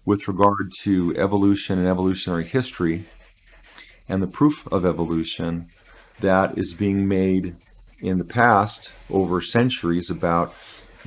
with 0.04 0.28
regard 0.28 0.72
to 0.82 1.16
evolution 1.18 1.80
and 1.80 1.88
evolutionary 1.88 2.44
history 2.44 3.06
and 4.08 4.22
the 4.22 4.28
proof 4.28 4.68
of 4.72 4.86
evolution 4.86 5.68
that 6.20 6.58
is 6.58 6.74
being 6.74 7.08
made 7.08 7.56
in 8.00 8.18
the 8.18 8.26
past 8.26 8.92
over 9.10 9.42
centuries 9.42 10.10
about 10.10 10.54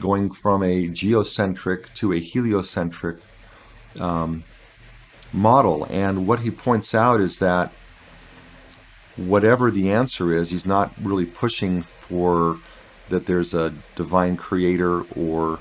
going 0.01 0.31
from 0.31 0.63
a 0.63 0.89
geocentric 0.89 1.93
to 1.95 2.13
a 2.13 2.19
heliocentric 2.19 3.17
um, 4.01 4.45
model. 5.33 5.87
And 5.91 6.27
what 6.27 6.41
he 6.41 6.51
points 6.51 6.95
out 6.95 7.21
is 7.21 7.39
that 7.39 7.73
whatever 9.17 9.71
the 9.71 9.91
answer 9.91 10.33
is, 10.33 10.51
he's 10.51 10.67
not 10.67 10.93
really 11.03 11.27
pushing 11.27 11.83
for 11.83 12.59
that 13.09 13.27
there's 13.27 13.55
a 13.55 13.75
divine 13.97 14.37
creator 14.37 15.03
or 15.17 15.59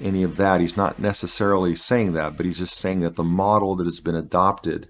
any 0.00 0.22
of 0.22 0.36
that. 0.36 0.60
He's 0.60 0.76
not 0.76 0.98
necessarily 0.98 1.74
saying 1.74 2.12
that, 2.12 2.36
but 2.36 2.46
he's 2.46 2.58
just 2.58 2.76
saying 2.76 3.00
that 3.00 3.16
the 3.16 3.24
model 3.24 3.74
that 3.76 3.84
has 3.84 4.00
been 4.00 4.14
adopted 4.14 4.88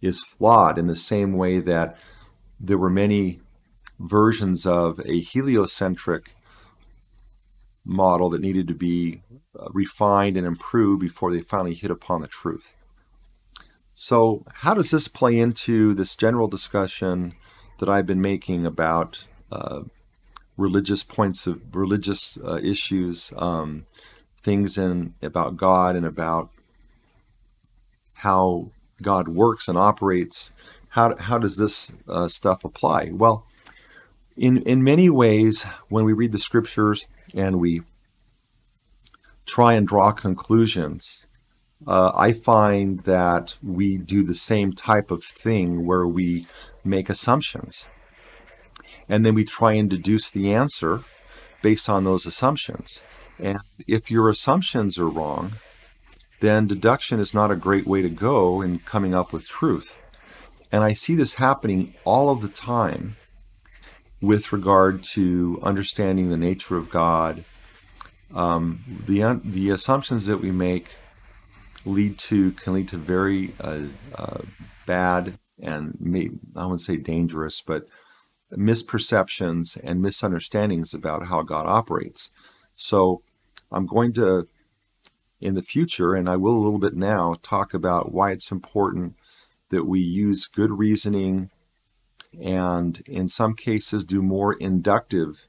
is 0.00 0.22
flawed 0.22 0.78
in 0.78 0.86
the 0.86 0.96
same 0.96 1.32
way 1.32 1.58
that 1.58 1.98
there 2.60 2.78
were 2.78 2.90
many 2.90 3.40
versions 3.98 4.66
of 4.66 5.00
a 5.04 5.20
heliocentric 5.20 6.34
model 7.84 8.28
that 8.30 8.40
needed 8.40 8.68
to 8.68 8.74
be 8.74 9.22
uh, 9.58 9.68
refined 9.72 10.36
and 10.36 10.46
improved 10.46 11.00
before 11.00 11.32
they 11.32 11.40
finally 11.40 11.74
hit 11.74 11.90
upon 11.90 12.20
the 12.20 12.28
truth. 12.28 12.74
So, 13.94 14.44
how 14.54 14.74
does 14.74 14.90
this 14.90 15.08
play 15.08 15.38
into 15.38 15.94
this 15.94 16.14
general 16.14 16.46
discussion 16.46 17.34
that 17.78 17.88
I've 17.88 18.06
been 18.06 18.20
making 18.20 18.64
about 18.64 19.24
uh, 19.50 19.82
religious 20.56 21.02
points 21.02 21.46
of 21.46 21.60
religious 21.74 22.38
uh, 22.38 22.60
issues, 22.62 23.32
um, 23.36 23.86
things 24.40 24.78
in 24.78 25.14
about 25.22 25.56
God 25.56 25.96
and 25.96 26.06
about 26.06 26.50
how 28.14 28.70
God 29.02 29.26
works 29.28 29.66
and 29.66 29.76
operates? 29.76 30.52
How 30.90 31.16
how 31.16 31.38
does 31.38 31.56
this 31.56 31.92
uh, 32.08 32.28
stuff 32.28 32.64
apply? 32.64 33.10
Well, 33.12 33.46
in 34.38 34.62
in 34.62 34.82
many 34.82 35.10
ways, 35.10 35.64
when 35.88 36.04
we 36.04 36.12
read 36.12 36.32
the 36.32 36.38
scriptures 36.38 37.06
and 37.34 37.60
we 37.60 37.82
try 39.46 39.74
and 39.74 39.86
draw 39.86 40.12
conclusions 40.12 41.28
uh, 41.86 42.12
I 42.14 42.32
find 42.32 43.00
that 43.00 43.56
we 43.62 43.98
do 43.98 44.24
the 44.24 44.34
same 44.34 44.72
type 44.72 45.10
of 45.10 45.22
thing 45.22 45.86
where 45.86 46.06
we 46.06 46.46
make 46.84 47.08
assumptions. 47.08 47.86
And 49.08 49.24
then 49.24 49.34
we 49.34 49.44
try 49.44 49.72
and 49.72 49.88
deduce 49.88 50.30
the 50.30 50.52
answer 50.52 51.02
based 51.62 51.88
on 51.88 52.04
those 52.04 52.26
assumptions. 52.26 53.00
And 53.38 53.58
if 53.86 54.10
your 54.10 54.28
assumptions 54.28 54.98
are 54.98 55.08
wrong, 55.08 55.52
then 56.40 56.66
deduction 56.66 57.20
is 57.20 57.32
not 57.32 57.50
a 57.50 57.56
great 57.56 57.86
way 57.86 58.02
to 58.02 58.08
go 58.08 58.60
in 58.60 58.80
coming 58.80 59.14
up 59.14 59.32
with 59.32 59.48
truth. 59.48 59.98
And 60.70 60.84
I 60.84 60.92
see 60.92 61.14
this 61.14 61.34
happening 61.34 61.94
all 62.04 62.28
of 62.28 62.42
the 62.42 62.48
time 62.48 63.16
with 64.20 64.52
regard 64.52 65.02
to 65.02 65.58
understanding 65.62 66.30
the 66.30 66.36
nature 66.36 66.76
of 66.76 66.90
God. 66.90 67.44
Um, 68.34 68.80
the, 69.06 69.40
the 69.44 69.70
assumptions 69.70 70.26
that 70.26 70.38
we 70.38 70.50
make 70.50 70.88
lead 71.84 72.18
to 72.18 72.52
can 72.52 72.74
lead 72.74 72.88
to 72.88 72.98
very 72.98 73.54
uh, 73.60 73.82
uh, 74.14 74.40
bad 74.86 75.38
and 75.60 75.96
I 76.56 76.62
wouldn't 76.62 76.80
say 76.80 76.96
dangerous, 76.96 77.60
but 77.60 77.84
misperceptions 78.52 79.78
and 79.82 80.00
misunderstandings 80.00 80.94
about 80.94 81.26
how 81.26 81.42
God 81.42 81.66
operates. 81.66 82.30
So 82.74 83.22
I'm 83.70 83.86
going 83.86 84.12
to, 84.14 84.48
in 85.40 85.54
the 85.54 85.62
future, 85.62 86.14
and 86.14 86.28
I 86.28 86.36
will 86.36 86.54
a 86.54 86.62
little 86.62 86.78
bit 86.78 86.94
now, 86.94 87.34
talk 87.42 87.74
about 87.74 88.12
why 88.12 88.32
it's 88.32 88.50
important 88.50 89.16
that 89.70 89.84
we 89.84 90.00
use 90.00 90.46
good 90.46 90.70
reasoning 90.70 91.50
and 92.42 93.00
in 93.06 93.28
some 93.28 93.54
cases 93.54 94.04
do 94.04 94.22
more 94.22 94.54
inductive 94.54 95.48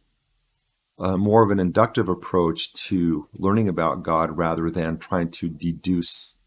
uh, 1.00 1.18
more 1.18 1.44
of 1.44 1.50
an 1.50 1.60
inductive 1.60 2.10
approach 2.10 2.74
to 2.74 3.30
learning 3.34 3.70
about 3.70 4.04
God 4.04 4.38
rather 4.38 4.70
than 4.70 4.98
trying 4.98 5.32
to 5.32 5.48
deduce 5.48 6.38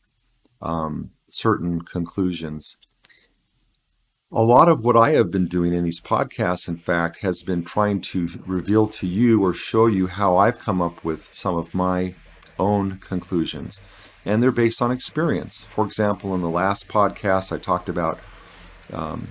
um, 0.61 1.11
certain 1.27 1.81
conclusions. 1.81 2.77
A 4.31 4.43
lot 4.43 4.69
of 4.69 4.85
what 4.85 4.97
I 4.97 5.11
have 5.11 5.31
been 5.31 5.47
doing 5.47 5.73
in 5.73 5.85
these 5.85 6.01
podcasts, 6.01 6.69
in 6.69 6.77
fact, 6.77 7.21
has 7.21 7.43
been 7.43 7.65
trying 7.65 8.01
to 8.03 8.29
reveal 8.47 8.87
to 8.89 9.07
you 9.07 9.43
or 9.43 9.53
show 9.53 9.87
you 9.87 10.07
how 10.07 10.37
I've 10.37 10.59
come 10.59 10.81
up 10.81 11.05
with 11.05 11.33
some 11.33 11.55
of 11.57 11.75
my 11.75 12.15
own 12.59 12.99
conclusions. 12.99 13.81
And 14.25 14.43
they're 14.43 14.53
based 14.53 14.81
on 14.81 14.91
experience. 14.91 15.65
For 15.65 15.85
example, 15.85 16.35
in 16.35 16.43
the 16.43 16.49
last 16.49 16.89
podcast, 16.89 17.53
I 17.53 17.59
talked 17.59 17.89
about 17.89 18.21
um, 18.93 19.29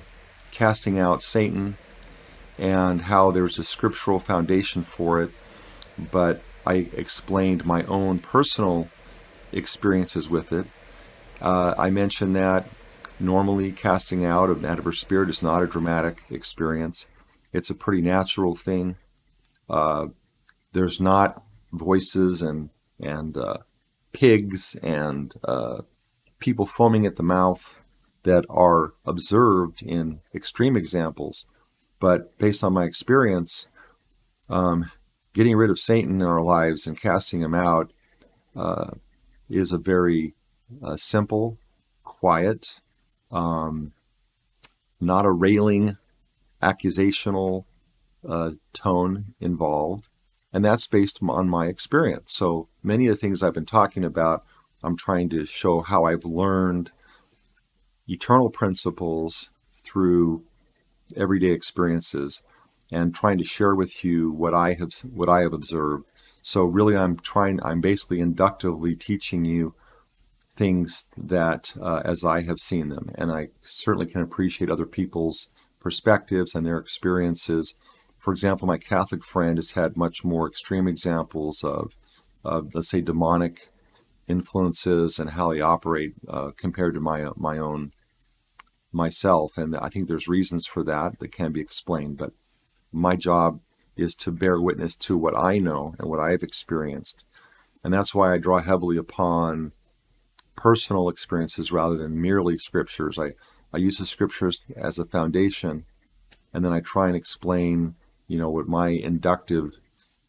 casting 0.51 1.00
out 1.00 1.24
Satan 1.24 1.77
and 2.58 3.03
how 3.03 3.31
there's 3.31 3.58
a 3.58 3.63
scriptural 3.63 4.20
foundation 4.20 4.84
for 4.84 5.22
it, 5.22 5.31
but 6.12 6.41
I 6.65 6.89
explained 6.93 7.65
my 7.65 7.84
own 7.84 8.20
personal 8.20 8.89
experiences 9.51 10.29
with 10.29 10.53
it. 10.53 10.67
Uh, 11.41 11.74
I 11.77 11.89
mentioned 11.89 12.36
that 12.36 12.67
normally 13.20 13.72
casting 13.72 14.25
out 14.25 14.50
of 14.50 14.63
an 14.63 14.65
adverse 14.65 15.00
spirit 15.00 15.29
is 15.29 15.41
not 15.41 15.63
a 15.63 15.67
dramatic 15.67 16.24
experience. 16.29 17.05
It's 17.53 17.70
a 17.70 17.75
pretty 17.75 18.01
natural 18.01 18.55
thing. 18.55 18.98
Uh, 19.70 20.08
there's 20.74 21.00
not 21.00 21.43
voices 21.72 22.41
and 22.41 22.70
and 23.00 23.36
uh, 23.38 23.58
pigs 24.13 24.75
and 24.84 25.34
uh, 25.43 25.81
people 26.39 26.65
foaming 26.65 27.05
at 27.05 27.15
the 27.15 27.24
mouth 27.24 27.80
that 28.23 28.45
are 28.49 28.93
observed 29.05 29.81
in 29.81 30.21
extreme 30.33 30.75
examples. 30.75 31.45
But 31.99 32.37
based 32.37 32.63
on 32.63 32.73
my 32.73 32.85
experience, 32.85 33.67
um, 34.49 34.91
getting 35.33 35.55
rid 35.55 35.69
of 35.69 35.79
Satan 35.79 36.21
in 36.21 36.27
our 36.27 36.41
lives 36.41 36.85
and 36.87 36.99
casting 36.99 37.41
him 37.41 37.53
out 37.53 37.91
uh, 38.55 38.91
is 39.49 39.71
a 39.71 39.77
very 39.77 40.33
uh, 40.83 40.97
simple, 40.97 41.57
quiet, 42.03 42.81
um, 43.31 43.93
not 44.99 45.25
a 45.25 45.31
railing, 45.31 45.97
accusational 46.61 47.65
uh, 48.27 48.51
tone 48.73 49.33
involved. 49.39 50.09
And 50.53 50.65
that's 50.65 50.85
based 50.85 51.19
on 51.21 51.49
my 51.49 51.67
experience. 51.67 52.33
So 52.33 52.67
many 52.83 53.07
of 53.07 53.15
the 53.15 53.17
things 53.17 53.41
I've 53.41 53.53
been 53.53 53.65
talking 53.65 54.03
about, 54.03 54.43
I'm 54.83 54.97
trying 54.97 55.29
to 55.29 55.45
show 55.45 55.81
how 55.81 56.03
I've 56.03 56.25
learned 56.25 56.91
eternal 58.08 58.50
principles 58.50 59.50
through 59.72 60.43
everyday 61.15 61.51
experiences 61.51 62.41
and 62.91 63.15
trying 63.15 63.38
to 63.38 63.43
share 63.43 63.75
with 63.75 64.03
you 64.03 64.31
what 64.31 64.53
I 64.53 64.74
have 64.74 64.91
what 65.03 65.29
I 65.29 65.41
have 65.41 65.53
observed. 65.53 66.05
So 66.41 66.63
really 66.63 66.96
I'm 66.96 67.17
trying 67.17 67.60
I'm 67.63 67.81
basically 67.81 68.20
inductively 68.20 68.96
teaching 68.96 69.46
you 69.46 69.74
things 70.55 71.05
that 71.17 71.74
uh, 71.79 72.01
as 72.03 72.25
I 72.25 72.41
have 72.43 72.60
seen 72.60 72.89
them 72.89 73.12
and 73.15 73.31
I 73.31 73.50
certainly 73.63 74.05
can 74.05 74.22
appreciate 74.22 74.70
other 74.70 74.86
people's 74.86 75.50
perspectives 75.79 76.53
and 76.53 76.65
their 76.65 76.77
experiences 76.77 77.75
for 78.22 78.31
example, 78.31 78.67
my 78.67 78.77
Catholic 78.77 79.24
friend 79.24 79.58
has 79.58 79.72
had 79.72 79.98
much 79.98 80.24
more 80.24 80.48
extreme 80.48 80.88
examples 80.88 81.63
of, 81.63 81.98
of 82.46 82.75
let's 82.75 82.88
say, 82.88 83.01
demonic 83.01 83.70
influences 84.31 85.19
and 85.19 85.31
how 85.31 85.51
they 85.51 85.61
operate 85.61 86.13
uh, 86.27 86.51
compared 86.57 86.93
to 86.95 87.00
my 87.00 87.29
my 87.35 87.57
own 87.57 87.91
myself. 88.91 89.57
And 89.57 89.75
I 89.75 89.89
think 89.89 90.07
there's 90.07 90.27
reasons 90.27 90.65
for 90.65 90.83
that 90.83 91.19
that 91.19 91.31
can 91.31 91.51
be 91.51 91.61
explained. 91.61 92.17
But 92.17 92.31
my 92.91 93.15
job 93.15 93.59
is 93.95 94.15
to 94.15 94.31
bear 94.31 94.59
witness 94.59 94.95
to 94.95 95.17
what 95.17 95.38
I 95.38 95.57
know 95.57 95.93
and 96.00 96.09
what 96.09 96.19
I 96.19 96.31
have 96.31 96.43
experienced, 96.43 97.25
and 97.83 97.93
that's 97.93 98.15
why 98.15 98.33
I 98.33 98.38
draw 98.38 98.59
heavily 98.59 98.97
upon 98.97 99.73
personal 100.55 101.09
experiences 101.09 101.71
rather 101.71 101.97
than 101.97 102.21
merely 102.21 102.57
scriptures. 102.57 103.19
I 103.19 103.31
I 103.73 103.77
use 103.77 103.97
the 103.97 104.05
scriptures 104.05 104.63
as 104.75 104.97
a 104.97 105.05
foundation, 105.05 105.85
and 106.53 106.63
then 106.63 106.73
I 106.73 106.79
try 106.79 107.07
and 107.07 107.15
explain 107.15 107.95
you 108.27 108.38
know 108.38 108.50
what 108.50 108.67
my 108.67 108.89
inductive 108.89 109.79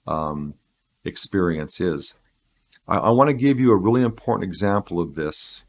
um, 0.06 0.54
experience 1.04 1.80
is. 1.80 2.14
I, 2.86 2.98
I 2.98 3.10
want 3.10 3.28
to 3.28 3.34
give 3.34 3.60
you 3.60 3.72
a 3.72 3.76
really 3.76 4.02
important 4.02 4.44
example 4.44 5.00
of 5.00 5.14
this 5.14 5.64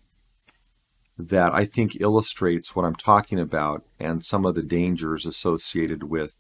that 1.18 1.54
I 1.54 1.66
think 1.66 2.02
illustrates 2.02 2.76
what 2.76 2.86
I'm 2.86 2.96
talking 2.96 3.40
about 3.40 3.86
and 4.00 4.24
some 4.24 4.46
of 4.46 4.56
the 4.56 4.64
dangers 4.64 5.26
associated 5.26 6.04
with 6.04 6.40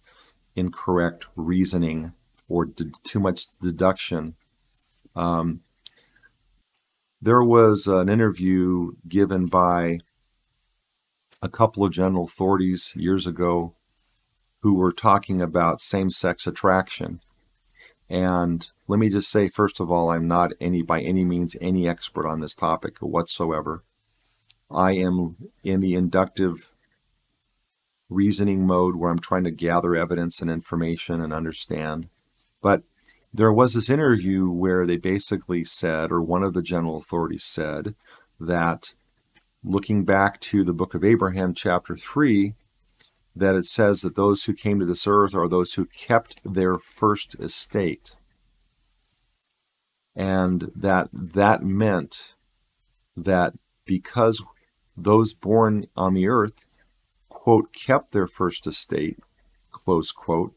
incorrect 0.56 1.28
reasoning 1.36 2.14
or 2.48 2.66
de- 2.66 2.92
too 3.04 3.20
much 3.20 3.46
deduction. 3.60 4.36
Um, 5.16 5.62
there 7.22 7.44
was 7.44 7.88
an 7.88 8.10
interview 8.10 8.94
given 9.08 9.46
by 9.46 10.00
a 11.42 11.50
couple 11.50 11.86
of 11.86 11.92
general 11.92 12.26
authorities 12.26 12.94
years 12.96 13.28
ago 13.28 13.76
who 14.62 14.76
were 14.76 14.92
talking 14.92 15.42
about 15.42 15.82
same 15.82 16.10
sex 16.10 16.48
attraction. 16.48 17.20
And 18.10 18.72
let 18.88 19.00
me 19.00 19.10
just 19.10 19.30
say, 19.30 19.48
first 19.48 19.80
of 19.80 19.90
all, 19.90 20.10
I'm 20.10 20.28
not 20.28 20.52
any 20.60 20.82
by 20.82 21.02
any 21.02 21.24
means 21.24 21.56
any 21.62 21.88
expert 21.88 22.28
on 22.28 22.40
this 22.40 22.54
topic 22.54 22.98
whatsoever. 23.00 23.84
I 24.70 24.94
am 24.94 25.36
in 25.64 25.80
the 25.80 25.94
inductive 25.94 26.74
reasoning 28.10 28.66
mode 28.66 28.96
where 28.96 29.12
I'm 29.12 29.20
trying 29.20 29.44
to 29.46 29.52
gather 29.52 29.96
evidence 29.96 30.42
and 30.42 30.50
information 30.50 31.22
and 31.22 31.34
understand. 31.34 32.10
But 32.62 32.84
there 33.34 33.54
was 33.54 33.74
this 33.74 33.90
interview 33.90 34.52
where 34.52 34.86
they 34.86 34.98
basically 34.98 35.64
said, 35.64 36.12
or 36.12 36.22
one 36.22 36.44
of 36.44 36.54
the 36.54 36.62
general 36.62 36.98
authorities 36.98 37.44
said, 37.44 37.96
that 38.40 38.94
looking 39.64 40.04
back 40.04 40.40
to 40.42 40.64
the 40.64 40.74
book 40.74 40.94
of 40.94 41.04
Abraham, 41.04 41.54
chapter 41.54 41.96
3, 41.96 42.54
that 43.36 43.56
it 43.56 43.66
says 43.66 44.02
that 44.02 44.16
those 44.16 44.44
who 44.44 44.54
came 44.54 44.80
to 44.80 44.86
this 44.86 45.08
earth 45.08 45.34
are 45.34 45.48
those 45.48 45.74
who 45.74 45.86
kept 45.86 46.42
their 46.46 46.78
first 46.78 47.36
estate. 47.40 48.16
And 50.16 50.72
that 50.76 51.10
that 51.12 51.64
meant 51.64 52.36
that 53.18 53.54
because 53.86 54.44
those 54.96 55.34
born 55.34 55.88
on 55.96 56.14
the 56.14 56.28
earth, 56.28 56.66
quote, 57.30 57.74
kept 57.74 58.12
their 58.12 58.28
first 58.28 58.68
estate, 58.68 59.18
close 59.72 60.12
quote, 60.12 60.54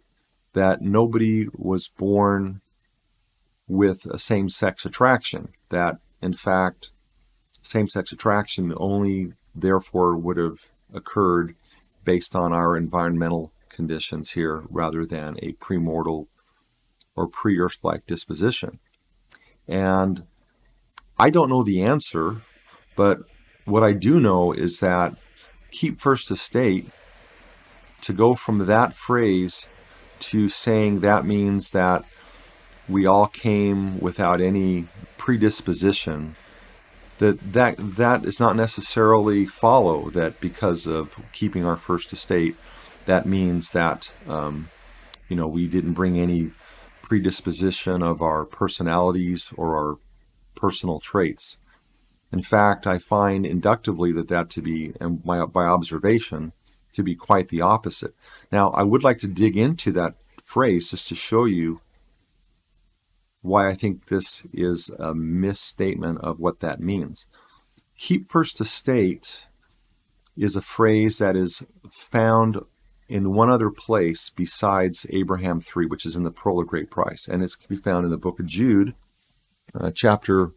that 0.52 0.82
nobody 0.82 1.48
was 1.52 1.88
born 1.88 2.60
with 3.68 4.06
a 4.06 4.18
same 4.18 4.48
sex 4.48 4.84
attraction. 4.84 5.48
That, 5.70 5.98
in 6.22 6.34
fact, 6.34 6.90
same 7.62 7.88
sex 7.88 8.12
attraction 8.12 8.72
only 8.76 9.32
therefore 9.54 10.16
would 10.16 10.36
have 10.36 10.70
occurred 10.92 11.56
based 12.04 12.36
on 12.36 12.52
our 12.52 12.76
environmental 12.76 13.52
conditions 13.68 14.32
here 14.32 14.64
rather 14.70 15.04
than 15.04 15.36
a 15.42 15.52
premortal 15.54 16.26
or 17.14 17.26
pre 17.26 17.58
Earth 17.58 17.80
like 17.82 18.06
disposition. 18.06 18.78
And 19.68 20.24
I 21.18 21.30
don't 21.30 21.48
know 21.48 21.62
the 21.62 21.82
answer, 21.82 22.42
but 22.94 23.18
what 23.64 23.82
I 23.82 23.92
do 23.92 24.20
know 24.20 24.52
is 24.52 24.80
that 24.80 25.14
keep 25.70 25.98
first 25.98 26.30
estate, 26.30 26.88
to 28.02 28.12
go 28.12 28.34
from 28.34 28.58
that 28.66 28.94
phrase 28.94 29.66
to 30.18 30.48
saying 30.48 31.00
that 31.00 31.24
means 31.26 31.70
that 31.70 32.04
we 32.88 33.04
all 33.04 33.26
came 33.26 33.98
without 33.98 34.40
any 34.40 34.86
predisposition 35.18 36.36
that 37.18 37.52
that 37.52 37.74
that 37.78 38.24
is 38.24 38.38
not 38.38 38.54
necessarily 38.54 39.46
follow 39.46 40.10
that 40.10 40.40
because 40.40 40.86
of 40.86 41.18
keeping 41.32 41.64
our 41.64 41.76
first 41.76 42.12
estate 42.12 42.54
that 43.06 43.26
means 43.26 43.70
that 43.72 44.12
um, 44.28 44.68
you 45.28 45.34
know 45.34 45.48
we 45.48 45.66
didn't 45.66 45.94
bring 45.94 46.18
any 46.18 46.50
predisposition 47.06 48.02
of 48.02 48.20
our 48.20 48.44
personalities 48.44 49.52
or 49.56 49.76
our 49.76 49.98
personal 50.54 50.98
traits 50.98 51.56
in 52.32 52.42
fact 52.42 52.86
i 52.86 52.98
find 52.98 53.46
inductively 53.46 54.12
that 54.12 54.28
that 54.28 54.50
to 54.50 54.60
be 54.60 54.92
and 55.00 55.22
by, 55.24 55.44
by 55.46 55.64
observation 55.64 56.52
to 56.92 57.02
be 57.02 57.14
quite 57.14 57.48
the 57.48 57.60
opposite 57.60 58.14
now 58.50 58.70
i 58.70 58.82
would 58.82 59.04
like 59.04 59.18
to 59.18 59.28
dig 59.28 59.56
into 59.56 59.92
that 59.92 60.14
phrase 60.42 60.90
just 60.90 61.06
to 61.06 61.14
show 61.14 61.44
you 61.44 61.80
why 63.46 63.68
I 63.68 63.74
think 63.74 64.06
this 64.06 64.44
is 64.52 64.90
a 64.98 65.14
misstatement 65.14 66.18
of 66.20 66.40
what 66.40 66.60
that 66.60 66.80
means. 66.80 67.28
Keep 67.96 68.28
first 68.28 68.60
estate 68.60 69.46
is 70.36 70.56
a 70.56 70.62
phrase 70.62 71.18
that 71.18 71.36
is 71.36 71.64
found 71.90 72.60
in 73.08 73.34
one 73.34 73.50
other 73.50 73.70
place 73.70 74.30
besides 74.30 75.06
Abraham 75.10 75.60
3, 75.60 75.86
which 75.86 76.06
is 76.06 76.16
in 76.16 76.22
the 76.22 76.30
Pearl 76.30 76.60
of 76.60 76.66
Great 76.66 76.90
Price. 76.90 77.28
And 77.28 77.42
it's 77.42 77.56
to 77.56 77.68
be 77.68 77.76
found 77.76 78.04
in 78.04 78.10
the 78.10 78.16
book 78.16 78.40
of 78.40 78.46
Jude, 78.46 78.94
uh, 79.74 79.90
chapter, 79.94 80.50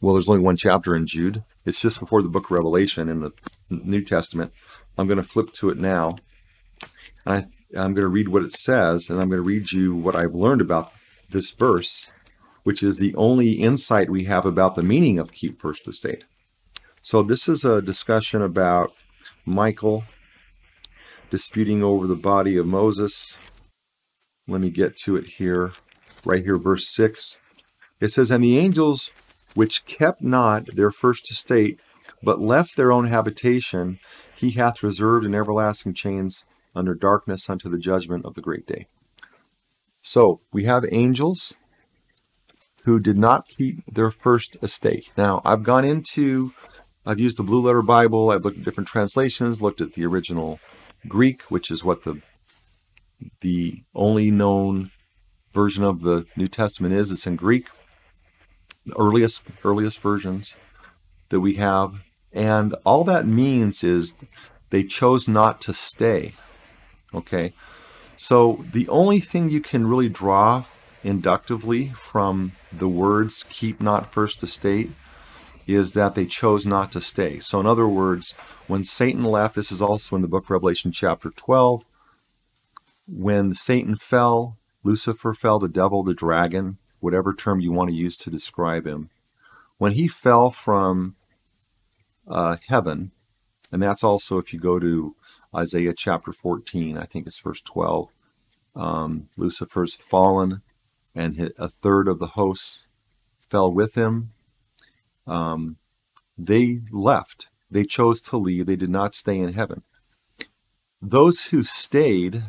well, 0.00 0.14
there's 0.14 0.28
only 0.28 0.42
one 0.42 0.56
chapter 0.56 0.96
in 0.96 1.06
Jude. 1.06 1.42
It's 1.64 1.80
just 1.80 2.00
before 2.00 2.22
the 2.22 2.28
book 2.28 2.46
of 2.46 2.50
Revelation 2.52 3.08
in 3.08 3.20
the 3.20 3.32
New 3.70 4.02
Testament. 4.02 4.52
I'm 4.98 5.06
going 5.06 5.18
to 5.18 5.22
flip 5.22 5.52
to 5.54 5.70
it 5.70 5.78
now. 5.78 6.16
And 7.24 7.34
I, 7.34 7.78
I'm 7.78 7.94
going 7.94 8.04
to 8.04 8.08
read 8.08 8.28
what 8.28 8.44
it 8.44 8.52
says, 8.52 9.10
and 9.10 9.20
I'm 9.20 9.28
going 9.28 9.42
to 9.42 9.48
read 9.48 9.72
you 9.72 9.94
what 9.94 10.16
I've 10.16 10.34
learned 10.34 10.60
about 10.60 10.92
this 11.30 11.50
verse 11.50 12.12
which 12.66 12.82
is 12.82 12.98
the 12.98 13.14
only 13.14 13.52
insight 13.52 14.10
we 14.10 14.24
have 14.24 14.44
about 14.44 14.74
the 14.74 14.82
meaning 14.82 15.20
of 15.20 15.30
keep 15.30 15.56
first 15.56 15.86
estate. 15.86 16.24
So 17.00 17.22
this 17.22 17.48
is 17.48 17.64
a 17.64 17.80
discussion 17.80 18.42
about 18.42 18.92
Michael 19.44 20.02
disputing 21.30 21.82
over 21.82 22.06
the 22.06 22.14
body 22.14 22.56
of 22.56 22.66
Moses. 22.66 23.38
Let 24.46 24.60
me 24.60 24.70
get 24.70 24.96
to 25.04 25.16
it 25.16 25.30
here, 25.38 25.72
right 26.24 26.44
here, 26.44 26.56
verse 26.56 26.88
6. 26.94 27.38
It 28.00 28.08
says, 28.08 28.30
And 28.30 28.44
the 28.44 28.58
angels 28.58 29.10
which 29.54 29.86
kept 29.86 30.22
not 30.22 30.66
their 30.76 30.90
first 30.90 31.30
estate, 31.30 31.80
but 32.22 32.40
left 32.40 32.76
their 32.76 32.92
own 32.92 33.06
habitation, 33.06 33.98
he 34.36 34.50
hath 34.52 34.82
reserved 34.82 35.24
in 35.24 35.34
everlasting 35.34 35.94
chains 35.94 36.44
under 36.74 36.94
darkness 36.94 37.48
unto 37.48 37.68
the 37.68 37.78
judgment 37.78 38.24
of 38.24 38.34
the 38.34 38.42
great 38.42 38.66
day. 38.66 38.86
So 40.02 40.38
we 40.52 40.64
have 40.64 40.84
angels 40.92 41.54
who 42.84 43.00
did 43.00 43.16
not 43.16 43.48
keep 43.48 43.84
their 43.86 44.10
first 44.10 44.56
estate. 44.62 45.12
Now, 45.16 45.42
I've 45.44 45.64
gone 45.64 45.84
into, 45.84 46.52
I've 47.04 47.18
used 47.18 47.38
the 47.38 47.42
Blue 47.42 47.60
Letter 47.60 47.82
Bible, 47.82 48.30
I've 48.30 48.44
looked 48.44 48.58
at 48.58 48.64
different 48.64 48.88
translations, 48.88 49.60
looked 49.60 49.80
at 49.80 49.94
the 49.94 50.06
original 50.06 50.60
Greek, 51.08 51.42
which 51.42 51.70
is 51.70 51.84
what 51.84 52.02
the 52.02 52.20
the 53.40 53.82
only 53.94 54.30
known 54.30 54.90
version 55.52 55.82
of 55.82 56.00
the 56.00 56.26
New 56.36 56.48
Testament 56.48 56.92
is. 56.92 57.10
It's 57.10 57.26
in 57.26 57.36
Greek, 57.36 57.68
the 58.84 58.98
earliest 58.98 59.42
earliest 59.64 59.98
versions 60.00 60.54
that 61.30 61.40
we 61.40 61.54
have, 61.54 62.04
and 62.32 62.74
all 62.84 63.04
that 63.04 63.26
means 63.26 63.82
is 63.82 64.22
they 64.70 64.82
chose 64.82 65.26
not 65.26 65.60
to 65.62 65.72
stay. 65.72 66.34
Okay, 67.14 67.52
so 68.16 68.64
the 68.72 68.88
only 68.88 69.20
thing 69.20 69.48
you 69.48 69.60
can 69.60 69.86
really 69.86 70.08
draw 70.08 70.64
inductively 71.02 71.88
from 71.96 72.52
the 72.72 72.88
words 72.88 73.44
"keep 73.48 73.80
not 73.80 74.12
first 74.12 74.42
estate" 74.42 74.90
is 75.66 75.92
that 75.92 76.14
they 76.14 76.26
chose 76.26 76.64
not 76.64 76.92
to 76.92 77.00
stay. 77.00 77.40
So, 77.40 77.58
in 77.58 77.66
other 77.66 77.88
words, 77.88 78.32
when 78.66 78.84
Satan 78.84 79.24
left, 79.24 79.56
this 79.56 79.72
is 79.72 79.82
also 79.82 80.16
in 80.16 80.22
the 80.22 80.28
book 80.28 80.44
of 80.44 80.50
Revelation, 80.50 80.92
chapter 80.92 81.30
12. 81.30 81.84
When 83.08 83.54
Satan 83.54 83.96
fell, 83.96 84.58
Lucifer 84.84 85.34
fell, 85.34 85.58
the 85.58 85.68
devil, 85.68 86.02
the 86.04 86.14
dragon, 86.14 86.78
whatever 87.00 87.34
term 87.34 87.60
you 87.60 87.72
want 87.72 87.90
to 87.90 87.96
use 87.96 88.16
to 88.18 88.30
describe 88.30 88.86
him. 88.86 89.10
When 89.78 89.92
he 89.92 90.08
fell 90.08 90.50
from 90.50 91.16
uh, 92.26 92.56
heaven, 92.68 93.10
and 93.72 93.82
that's 93.82 94.04
also 94.04 94.38
if 94.38 94.52
you 94.52 94.60
go 94.60 94.78
to 94.78 95.16
Isaiah 95.54 95.94
chapter 95.96 96.32
14, 96.32 96.96
I 96.96 97.04
think 97.04 97.26
it's 97.26 97.40
verse 97.40 97.60
12. 97.60 98.10
Um, 98.74 99.28
Lucifer's 99.36 99.94
fallen, 99.94 100.62
and 101.14 101.52
a 101.58 101.68
third 101.68 102.08
of 102.08 102.18
the 102.18 102.28
hosts 102.28 102.88
fell 103.38 103.72
with 103.72 103.94
him 103.94 104.32
um, 105.26 105.76
they 106.38 106.80
left. 106.90 107.48
They 107.70 107.84
chose 107.84 108.20
to 108.22 108.36
leave. 108.36 108.66
They 108.66 108.76
did 108.76 108.90
not 108.90 109.14
stay 109.14 109.38
in 109.38 109.54
heaven. 109.54 109.82
Those 111.02 111.46
who 111.46 111.62
stayed, 111.62 112.44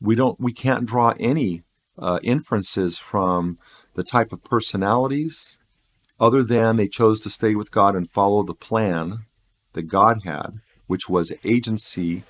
we 0.00 0.14
don't, 0.14 0.40
we 0.40 0.52
can't 0.52 0.86
draw 0.86 1.14
any 1.20 1.62
uh, 1.98 2.18
inferences 2.22 2.98
from 2.98 3.58
the 3.94 4.02
type 4.02 4.32
of 4.32 4.44
personalities, 4.44 5.58
other 6.18 6.42
than 6.42 6.76
they 6.76 6.88
chose 6.88 7.20
to 7.20 7.30
stay 7.30 7.54
with 7.54 7.70
God 7.70 7.94
and 7.94 8.10
follow 8.10 8.42
the 8.42 8.54
plan 8.54 9.26
that 9.72 9.82
God 9.82 10.22
had, 10.24 10.60
which 10.86 11.08
was 11.08 11.32
agency 11.44 12.22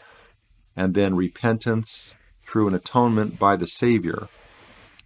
and 0.75 0.95
then 0.95 1.15
repentance 1.15 2.17
through 2.41 2.69
an 2.69 2.75
atonement 2.75 3.39
by 3.39 3.57
the 3.57 3.67
Savior. 3.67 4.29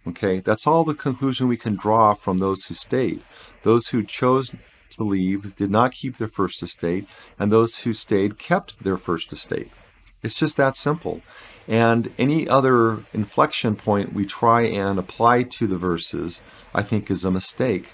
Okay, 0.07 0.39
that's 0.39 0.65
all 0.65 0.85
the 0.85 0.93
conclusion 0.93 1.49
we 1.49 1.57
can 1.57 1.75
draw 1.75 2.13
from 2.13 2.37
those 2.37 2.65
who 2.65 2.73
stayed. 2.73 3.21
Those 3.63 3.89
who 3.89 4.03
chose 4.03 4.55
to 4.91 5.03
leave 5.03 5.55
did 5.57 5.69
not 5.69 5.91
keep 5.91 6.15
their 6.15 6.29
first 6.29 6.63
estate, 6.63 7.05
and 7.37 7.51
those 7.51 7.79
who 7.79 7.93
stayed 7.93 8.39
kept 8.39 8.81
their 8.81 8.97
first 8.97 9.33
estate. 9.33 9.69
It's 10.23 10.39
just 10.39 10.55
that 10.57 10.77
simple. 10.77 11.21
And 11.67 12.13
any 12.17 12.47
other 12.47 12.99
inflection 13.13 13.75
point 13.75 14.13
we 14.13 14.25
try 14.25 14.61
and 14.61 14.97
apply 14.97 15.43
to 15.43 15.67
the 15.67 15.77
verses, 15.77 16.41
I 16.73 16.83
think, 16.83 17.11
is 17.11 17.25
a 17.25 17.31
mistake. 17.31 17.89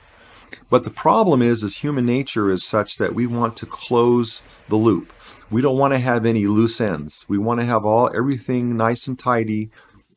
But 0.69 0.83
the 0.83 0.91
problem 0.91 1.41
is, 1.41 1.63
is 1.63 1.77
human 1.77 2.05
nature 2.05 2.51
is 2.51 2.63
such 2.63 2.97
that 2.97 3.15
we 3.15 3.25
want 3.25 3.57
to 3.57 3.65
close 3.65 4.43
the 4.69 4.75
loop. 4.75 5.11
We 5.49 5.63
don't 5.63 5.79
want 5.79 5.93
to 5.93 5.99
have 5.99 6.27
any 6.27 6.45
loose 6.45 6.79
ends. 6.79 7.25
We 7.27 7.39
want 7.39 7.59
to 7.59 7.65
have 7.65 7.85
all 7.85 8.15
everything 8.15 8.77
nice 8.77 9.07
and 9.07 9.17
tidy 9.17 9.71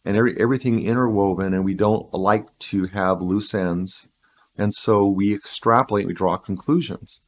and 0.06 0.16
every, 0.16 0.40
everything 0.40 0.82
interwoven, 0.82 1.52
and 1.52 1.64
we 1.64 1.74
don't 1.74 2.10
like 2.14 2.56
to 2.60 2.86
have 2.86 3.20
loose 3.20 3.52
ends. 3.52 4.08
And 4.56 4.72
so 4.72 5.06
we 5.06 5.34
extrapolate, 5.34 6.06
we 6.06 6.14
draw 6.14 6.36
conclusions. 6.36 7.20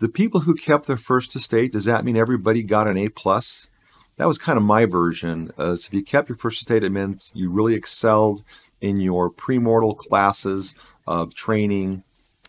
The 0.00 0.08
people 0.08 0.40
who 0.40 0.54
kept 0.54 0.86
their 0.86 0.96
first 0.96 1.36
estate, 1.36 1.72
does 1.72 1.84
that 1.84 2.04
mean 2.04 2.16
everybody 2.16 2.62
got 2.62 2.88
an 2.88 2.96
A 2.96 3.10
plus? 3.10 3.68
That 4.16 4.26
was 4.26 4.38
kind 4.38 4.56
of 4.56 4.64
my 4.64 4.86
version. 4.86 5.52
Uh, 5.58 5.72
As 5.72 5.84
if 5.86 5.92
you 5.92 6.02
kept 6.02 6.28
your 6.28 6.38
first 6.38 6.62
estate, 6.62 6.82
it 6.82 6.90
meant 6.90 7.30
you 7.34 7.50
really 7.50 7.74
excelled 7.74 8.42
in 8.80 8.98
your 8.98 9.30
premortal 9.30 9.96
classes 9.96 10.74
of 11.06 11.34
training, 11.34 12.02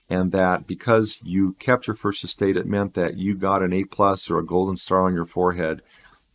and 0.10 0.32
that 0.32 0.66
because 0.66 1.20
you 1.24 1.54
kept 1.54 1.88
your 1.88 1.96
first 1.96 2.24
estate, 2.24 2.56
it 2.56 2.68
meant 2.68 2.94
that 2.94 3.18
you 3.18 3.36
got 3.36 3.62
an 3.62 3.74
A 3.74 3.84
plus 3.84 4.30
or 4.30 4.40
a 4.40 4.46
golden 4.46 4.78
star 4.78 5.02
on 5.02 5.14
your 5.14 5.26
forehead. 5.26 5.82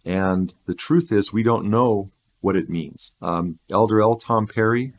And 0.04 0.52
the 0.66 0.74
truth 0.74 1.10
is, 1.10 1.32
we 1.32 1.42
don't 1.42 1.70
know 1.70 2.10
what 2.40 2.56
it 2.56 2.68
means. 2.68 3.12
Um, 3.20 3.58
Elder 3.70 4.00
L. 4.00 4.16
Tom 4.16 4.46
Perry 4.46 4.92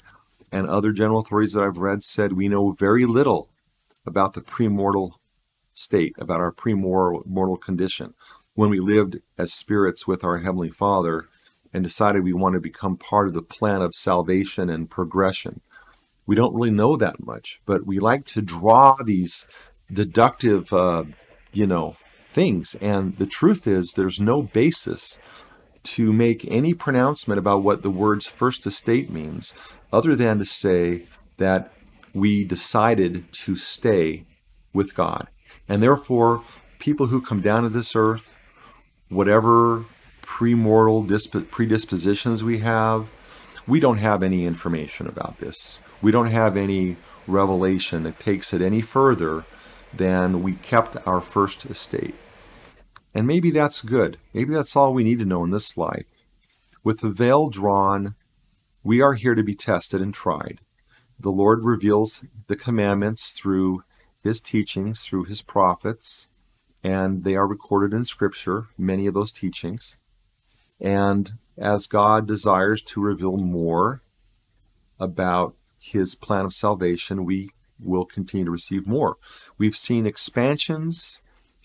and 0.51 0.67
other 0.67 0.91
general 0.91 1.19
authorities 1.19 1.53
that 1.53 1.63
I've 1.63 1.77
read 1.77 2.03
said 2.03 2.33
we 2.33 2.49
know 2.49 2.71
very 2.71 3.05
little 3.05 3.49
about 4.05 4.33
the 4.33 4.41
premortal 4.41 5.13
state, 5.73 6.13
about 6.17 6.39
our 6.39 6.51
premortal 6.51 7.61
condition, 7.61 8.13
when 8.55 8.69
we 8.69 8.79
lived 8.79 9.19
as 9.37 9.53
spirits 9.53 10.05
with 10.05 10.23
our 10.23 10.39
Heavenly 10.39 10.69
Father 10.69 11.25
and 11.73 11.83
decided 11.83 12.23
we 12.23 12.33
want 12.33 12.53
to 12.55 12.61
become 12.61 12.97
part 12.97 13.27
of 13.27 13.33
the 13.33 13.41
plan 13.41 13.81
of 13.81 13.95
salvation 13.95 14.69
and 14.69 14.89
progression. 14.89 15.61
We 16.27 16.35
don't 16.35 16.53
really 16.53 16.71
know 16.71 16.97
that 16.97 17.23
much, 17.23 17.61
but 17.65 17.85
we 17.85 17.99
like 17.99 18.25
to 18.25 18.41
draw 18.41 18.95
these 19.03 19.47
deductive, 19.91 20.71
uh, 20.73 21.05
you 21.53 21.65
know, 21.65 21.95
things. 22.29 22.75
And 22.75 23.17
the 23.17 23.25
truth 23.25 23.67
is, 23.67 23.93
there's 23.93 24.19
no 24.19 24.41
basis 24.41 25.19
to 25.83 26.13
make 26.13 26.49
any 26.49 26.73
pronouncement 26.73 27.39
about 27.39 27.63
what 27.63 27.81
the 27.81 27.89
words 27.89 28.27
first 28.27 28.65
estate 28.67 29.09
means, 29.09 29.53
other 29.91 30.15
than 30.15 30.39
to 30.39 30.45
say 30.45 31.03
that 31.37 31.71
we 32.13 32.43
decided 32.43 33.31
to 33.31 33.55
stay 33.55 34.23
with 34.73 34.95
God. 34.95 35.27
And 35.67 35.81
therefore, 35.81 36.43
people 36.79 37.07
who 37.07 37.21
come 37.21 37.41
down 37.41 37.63
to 37.63 37.69
this 37.69 37.95
earth, 37.95 38.35
whatever 39.09 39.85
premortal 40.21 41.07
predispositions 41.51 42.43
we 42.43 42.59
have, 42.59 43.09
we 43.67 43.79
don't 43.79 43.97
have 43.97 44.23
any 44.23 44.45
information 44.45 45.07
about 45.07 45.39
this. 45.39 45.79
We 46.01 46.11
don't 46.11 46.27
have 46.27 46.57
any 46.57 46.97
revelation 47.27 48.03
that 48.03 48.19
takes 48.19 48.53
it 48.53 48.61
any 48.61 48.81
further 48.81 49.45
than 49.93 50.41
we 50.41 50.53
kept 50.53 50.95
our 51.07 51.21
first 51.21 51.65
estate. 51.65 52.15
And 53.13 53.27
maybe 53.27 53.51
that's 53.51 53.81
good. 53.81 54.17
Maybe 54.33 54.53
that's 54.53 54.75
all 54.75 54.93
we 54.93 55.03
need 55.03 55.19
to 55.19 55.25
know 55.25 55.43
in 55.43 55.51
this 55.51 55.77
life. 55.77 56.05
With 56.83 57.01
the 57.01 57.09
veil 57.09 57.49
drawn, 57.49 58.15
we 58.83 59.01
are 59.01 59.13
here 59.13 59.35
to 59.35 59.43
be 59.43 59.53
tested 59.53 60.01
and 60.01 60.13
tried. 60.13 60.59
The 61.19 61.31
Lord 61.31 61.63
reveals 61.63 62.25
the 62.47 62.55
commandments 62.55 63.33
through 63.33 63.83
his 64.23 64.41
teachings, 64.41 65.03
through 65.03 65.25
his 65.25 65.41
prophets, 65.41 66.29
and 66.83 67.23
they 67.23 67.35
are 67.35 67.47
recorded 67.47 67.95
in 67.95 68.05
Scripture, 68.05 68.67
many 68.77 69.05
of 69.05 69.13
those 69.13 69.31
teachings. 69.31 69.97
And 70.79 71.33
as 71.57 71.85
God 71.85 72.27
desires 72.27 72.81
to 72.83 73.01
reveal 73.01 73.37
more 73.37 74.01
about 74.99 75.55
his 75.79 76.15
plan 76.15 76.45
of 76.45 76.53
salvation, 76.53 77.25
we 77.25 77.51
will 77.79 78.05
continue 78.05 78.45
to 78.45 78.51
receive 78.51 78.87
more. 78.87 79.17
We've 79.57 79.75
seen 79.75 80.07
expansions 80.07 81.20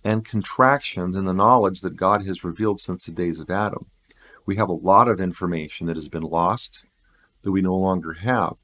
and 0.07 0.25
contractions 0.25 1.16
in 1.16 1.25
the 1.25 1.35
knowledge 1.35 1.81
that 1.81 1.97
God 1.97 2.25
has 2.25 2.45
revealed 2.45 2.79
since 2.79 3.05
the 3.05 3.11
days 3.11 3.40
of 3.40 3.51
Adam. 3.51 3.87
We 4.47 4.55
have 4.55 4.69
a 4.69 4.73
lot 4.73 5.09
of 5.09 5.21
information 5.21 5.88
that 5.88 5.97
has 5.97 6.09
been 6.09 6.23
lost 6.23 6.85
that 7.42 7.51
we 7.51 7.61
no 7.61 7.75
longer 7.75 8.12
have. 8.12 8.55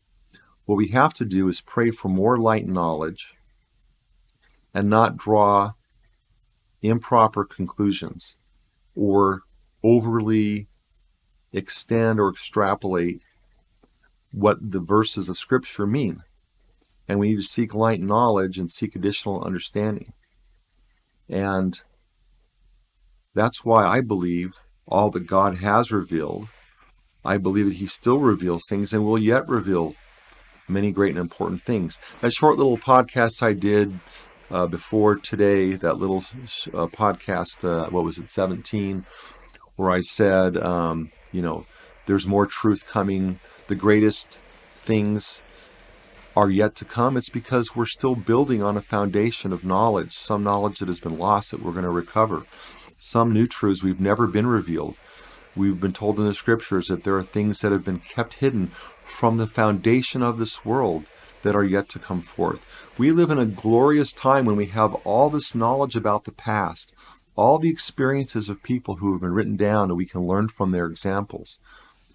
What 0.66 0.76
we 0.76 0.88
have 0.90 1.12
to 1.14 1.24
do 1.24 1.48
is 1.48 1.60
pray 1.60 1.90
for 1.90 2.08
more 2.08 2.38
light 2.38 2.68
knowledge 2.68 3.34
and 4.72 4.86
not 4.86 5.16
draw 5.16 5.72
improper 6.80 7.44
conclusions 7.44 8.36
or 8.94 9.42
overly 9.82 10.68
extend 11.52 12.20
or 12.20 12.30
extrapolate 12.30 13.20
what 14.30 14.58
the 14.70 14.78
verses 14.78 15.28
of 15.28 15.36
Scripture 15.36 15.88
mean. 15.88 16.22
And 17.08 17.18
we 17.18 17.30
need 17.30 17.40
to 17.40 17.42
seek 17.42 17.74
light 17.74 18.00
knowledge 18.00 18.58
and 18.58 18.70
seek 18.70 18.94
additional 18.94 19.42
understanding. 19.42 20.12
And 21.28 21.80
that's 23.34 23.64
why 23.64 23.86
I 23.86 24.00
believe 24.00 24.52
all 24.86 25.10
that 25.10 25.26
God 25.26 25.58
has 25.58 25.90
revealed. 25.90 26.48
I 27.24 27.38
believe 27.38 27.66
that 27.66 27.76
He 27.76 27.86
still 27.86 28.18
reveals 28.18 28.64
things 28.68 28.92
and 28.92 29.04
will 29.04 29.18
yet 29.18 29.48
reveal 29.48 29.94
many 30.68 30.90
great 30.90 31.10
and 31.10 31.18
important 31.18 31.62
things. 31.62 31.98
That 32.20 32.32
short 32.32 32.56
little 32.58 32.78
podcast 32.78 33.42
I 33.42 33.52
did 33.52 33.98
uh, 34.50 34.66
before 34.66 35.16
today, 35.16 35.74
that 35.74 35.98
little 35.98 36.18
uh, 36.18 36.86
podcast, 36.86 37.64
uh, 37.64 37.88
what 37.90 38.04
was 38.04 38.18
it, 38.18 38.28
17, 38.28 39.04
where 39.76 39.90
I 39.90 40.00
said, 40.00 40.56
um, 40.56 41.10
you 41.32 41.42
know, 41.42 41.66
there's 42.06 42.26
more 42.26 42.46
truth 42.46 42.86
coming. 42.86 43.40
The 43.68 43.74
greatest 43.74 44.38
things 44.76 45.42
are 46.34 46.50
yet 46.50 46.74
to 46.76 46.84
come, 46.84 47.16
it's 47.16 47.28
because 47.28 47.76
we're 47.76 47.86
still 47.86 48.14
building 48.14 48.62
on 48.62 48.76
a 48.76 48.80
foundation 48.80 49.52
of 49.52 49.64
knowledge, 49.64 50.16
some 50.16 50.42
knowledge 50.42 50.78
that 50.78 50.88
has 50.88 51.00
been 51.00 51.18
lost 51.18 51.50
that 51.50 51.62
we're 51.62 51.72
going 51.72 51.84
to 51.84 51.90
recover, 51.90 52.44
some 52.98 53.32
new 53.32 53.46
truths 53.46 53.82
we've 53.82 54.00
never 54.00 54.26
been 54.26 54.46
revealed. 54.46 54.98
We've 55.54 55.78
been 55.78 55.92
told 55.92 56.18
in 56.18 56.24
the 56.24 56.34
scriptures 56.34 56.88
that 56.88 57.04
there 57.04 57.16
are 57.16 57.22
things 57.22 57.60
that 57.60 57.72
have 57.72 57.84
been 57.84 58.00
kept 58.00 58.34
hidden 58.34 58.68
from 59.04 59.36
the 59.36 59.46
foundation 59.46 60.22
of 60.22 60.38
this 60.38 60.64
world 60.64 61.04
that 61.42 61.54
are 61.54 61.64
yet 61.64 61.88
to 61.90 61.98
come 61.98 62.22
forth. 62.22 62.64
We 62.96 63.10
live 63.10 63.30
in 63.30 63.38
a 63.38 63.46
glorious 63.46 64.12
time 64.12 64.46
when 64.46 64.56
we 64.56 64.66
have 64.66 64.94
all 65.04 65.28
this 65.28 65.54
knowledge 65.54 65.96
about 65.96 66.24
the 66.24 66.32
past, 66.32 66.94
all 67.36 67.58
the 67.58 67.68
experiences 67.68 68.48
of 68.48 68.62
people 68.62 68.96
who 68.96 69.12
have 69.12 69.20
been 69.20 69.32
written 69.32 69.56
down, 69.56 69.90
and 69.90 69.96
we 69.96 70.06
can 70.06 70.26
learn 70.26 70.48
from 70.48 70.70
their 70.70 70.86
examples. 70.86 71.58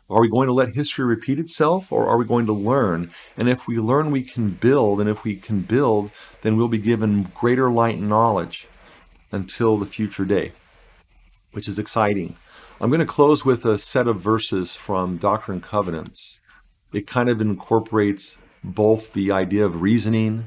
Are 0.09 0.21
we 0.21 0.29
going 0.29 0.47
to 0.47 0.53
let 0.53 0.69
history 0.69 1.03
repeat 1.03 1.37
itself 1.37 1.91
or 1.91 2.07
are 2.07 2.17
we 2.17 2.23
going 2.23 2.45
to 2.45 2.53
learn? 2.53 3.11
And 3.35 3.49
if 3.49 3.67
we 3.67 3.77
learn, 3.77 4.09
we 4.09 4.21
can 4.21 4.51
build. 4.51 5.01
And 5.01 5.09
if 5.09 5.25
we 5.25 5.35
can 5.35 5.61
build, 5.61 6.11
then 6.41 6.55
we'll 6.55 6.69
be 6.69 6.77
given 6.77 7.31
greater 7.33 7.69
light 7.69 7.97
and 7.97 8.07
knowledge 8.07 8.67
until 9.33 9.77
the 9.77 9.85
future 9.85 10.23
day, 10.23 10.53
which 11.51 11.67
is 11.67 11.77
exciting. 11.77 12.37
I'm 12.79 12.89
going 12.89 13.01
to 13.01 13.05
close 13.05 13.43
with 13.43 13.65
a 13.65 13.77
set 13.77 14.07
of 14.07 14.21
verses 14.21 14.75
from 14.75 15.17
Doctrine 15.17 15.57
and 15.57 15.63
Covenants. 15.63 16.39
It 16.93 17.05
kind 17.05 17.27
of 17.27 17.41
incorporates 17.41 18.37
both 18.63 19.11
the 19.11 19.31
idea 19.31 19.65
of 19.65 19.81
reasoning 19.81 20.45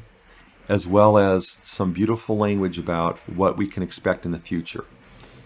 as 0.70 0.86
well 0.86 1.18
as 1.18 1.58
some 1.62 1.92
beautiful 1.92 2.38
language 2.38 2.78
about 2.78 3.18
what 3.28 3.58
we 3.58 3.66
can 3.66 3.82
expect 3.82 4.24
in 4.24 4.30
the 4.30 4.38
future. 4.38 4.84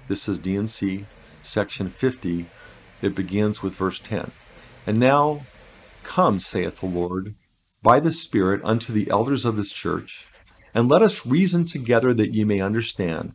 This 0.06 0.28
is 0.28 0.38
D&C, 0.38 1.06
section 1.42 1.88
50 1.88 2.46
it 3.02 3.14
begins 3.14 3.62
with 3.62 3.74
verse 3.74 3.98
10. 3.98 4.30
And 4.86 4.98
now 4.98 5.42
come, 6.02 6.38
saith 6.38 6.80
the 6.80 6.86
Lord, 6.86 7.34
by 7.82 8.00
the 8.00 8.12
Spirit 8.12 8.60
unto 8.64 8.92
the 8.92 9.10
elders 9.10 9.44
of 9.44 9.56
this 9.56 9.72
church, 9.72 10.26
and 10.74 10.88
let 10.88 11.02
us 11.02 11.26
reason 11.26 11.64
together 11.64 12.12
that 12.14 12.32
ye 12.32 12.44
may 12.44 12.60
understand. 12.60 13.32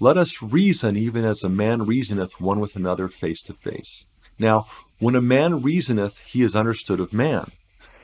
Let 0.00 0.16
us 0.16 0.42
reason 0.42 0.96
even 0.96 1.24
as 1.24 1.44
a 1.44 1.48
man 1.48 1.86
reasoneth 1.86 2.40
one 2.40 2.58
with 2.58 2.74
another 2.74 3.08
face 3.08 3.42
to 3.44 3.54
face. 3.54 4.06
Now, 4.38 4.66
when 4.98 5.14
a 5.14 5.20
man 5.20 5.62
reasoneth, 5.62 6.20
he 6.20 6.42
is 6.42 6.56
understood 6.56 7.00
of 7.00 7.12
man, 7.12 7.50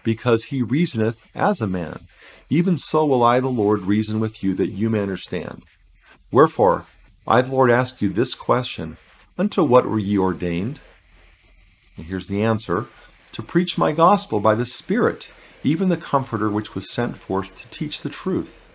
because 0.05 0.45
he 0.45 0.63
reasoneth 0.63 1.23
as 1.35 1.61
a 1.61 1.67
man. 1.67 2.07
Even 2.51 2.79
so 2.79 3.05
will 3.05 3.23
I, 3.23 3.41
the 3.41 3.49
Lord, 3.49 3.83
reason 3.83 4.21
with 4.21 4.43
you 4.43 4.55
that 4.55 4.71
you 4.71 4.89
may 4.89 5.01
understand. 5.01 5.65
Wherefore, 6.31 6.87
I, 7.27 7.43
the 7.43 7.53
Lord, 7.53 7.71
ask 7.71 8.01
you 8.01 8.09
this 8.09 8.35
question 8.35 8.97
Unto 9.37 9.63
what 9.63 9.87
were 9.87 9.99
ye 9.99 10.19
ordained? 10.19 10.81
And 11.99 12.07
here's 12.07 12.29
the 12.29 12.43
answer 12.43 12.87
to 13.33 13.43
preach 13.43 13.77
my 13.77 13.93
gospel 13.93 14.41
by 14.41 14.55
the 14.55 14.65
Spirit, 14.65 15.31
even 15.63 15.89
the 15.89 15.97
Comforter 15.97 16.49
which 16.49 16.75
was 16.75 16.91
sent 16.91 17.17
forth 17.17 17.55
to 17.57 17.69
teach 17.69 18.01
the 18.01 18.09
truth. 18.09 18.69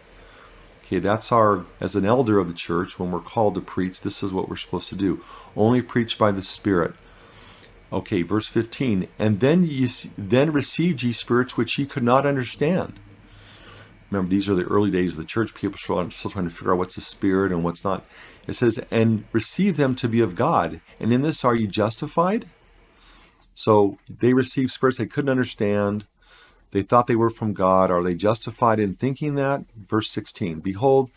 Okay, 0.85 0.99
that's 0.99 1.31
our, 1.31 1.65
as 1.79 1.95
an 1.95 2.05
elder 2.05 2.37
of 2.37 2.49
the 2.49 2.53
church, 2.53 2.99
when 2.99 3.11
we're 3.11 3.19
called 3.19 3.55
to 3.55 3.61
preach, 3.61 4.01
this 4.01 4.21
is 4.21 4.33
what 4.33 4.49
we're 4.49 4.57
supposed 4.57 4.89
to 4.89 4.95
do. 4.95 5.23
Only 5.55 5.81
preach 5.81 6.17
by 6.17 6.31
the 6.31 6.41
Spirit. 6.41 6.93
Okay, 7.91 8.21
verse 8.23 8.47
15. 8.47 9.07
And 9.17 9.39
then 9.39 9.63
ye 9.63 9.87
then 10.17 10.51
received 10.51 11.01
ye 11.01 11.13
spirits 11.13 11.55
which 11.55 11.77
ye 11.79 11.85
could 11.85 12.03
not 12.03 12.25
understand. 12.25 12.99
Remember, 14.11 14.29
these 14.29 14.49
are 14.49 14.55
the 14.55 14.65
early 14.65 14.91
days 14.91 15.13
of 15.13 15.17
the 15.17 15.25
church. 15.25 15.55
People 15.55 15.75
are 15.97 16.11
still 16.11 16.31
trying 16.31 16.49
to 16.49 16.53
figure 16.53 16.73
out 16.73 16.77
what's 16.77 16.95
the 16.95 17.01
Spirit 17.01 17.51
and 17.51 17.63
what's 17.63 17.83
not. 17.83 18.05
It 18.47 18.53
says, 18.53 18.79
and 18.91 19.23
receive 19.31 19.77
them 19.77 19.95
to 19.95 20.09
be 20.09 20.19
of 20.19 20.35
God. 20.35 20.81
And 20.99 21.13
in 21.13 21.21
this 21.21 21.45
are 21.45 21.55
ye 21.55 21.67
justified? 21.67 22.49
So 23.55 23.97
they 24.09 24.33
received 24.33 24.71
spirits 24.71 24.97
they 24.97 25.05
couldn't 25.05 25.29
understand. 25.29 26.05
They 26.71 26.81
thought 26.81 27.07
they 27.07 27.15
were 27.15 27.29
from 27.29 27.53
God. 27.53 27.91
Are 27.91 28.03
they 28.03 28.15
justified 28.15 28.79
in 28.79 28.95
thinking 28.95 29.35
that? 29.35 29.63
Verse 29.75 30.09
16 30.09 30.59
Behold, 30.59 31.11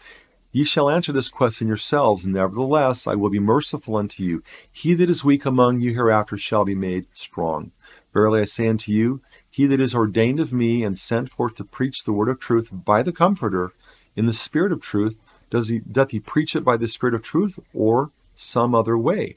ye 0.52 0.64
shall 0.64 0.90
answer 0.90 1.12
this 1.12 1.28
question 1.28 1.66
yourselves. 1.66 2.26
Nevertheless, 2.26 3.06
I 3.06 3.14
will 3.14 3.30
be 3.30 3.38
merciful 3.38 3.96
unto 3.96 4.22
you. 4.22 4.42
He 4.70 4.94
that 4.94 5.10
is 5.10 5.24
weak 5.24 5.46
among 5.46 5.80
you 5.80 5.94
hereafter 5.94 6.36
shall 6.36 6.64
be 6.64 6.74
made 6.74 7.06
strong. 7.14 7.72
Verily 8.12 8.42
I 8.42 8.44
say 8.44 8.68
unto 8.68 8.92
you, 8.92 9.20
he 9.50 9.66
that 9.66 9.80
is 9.80 9.94
ordained 9.94 10.40
of 10.40 10.52
me 10.52 10.84
and 10.84 10.98
sent 10.98 11.30
forth 11.30 11.54
to 11.56 11.64
preach 11.64 12.04
the 12.04 12.12
word 12.12 12.28
of 12.28 12.38
truth 12.38 12.68
by 12.72 13.02
the 13.02 13.12
Comforter 13.12 13.72
in 14.14 14.26
the 14.26 14.32
Spirit 14.32 14.72
of 14.72 14.80
truth, 14.80 15.20
does 15.50 15.68
he 15.68 15.78
doth 15.80 16.10
he 16.10 16.20
preach 16.20 16.56
it 16.56 16.64
by 16.64 16.76
the 16.76 16.88
Spirit 16.88 17.14
of 17.14 17.22
truth 17.22 17.58
or 17.72 18.10
some 18.34 18.74
other 18.74 18.98
way? 18.98 19.36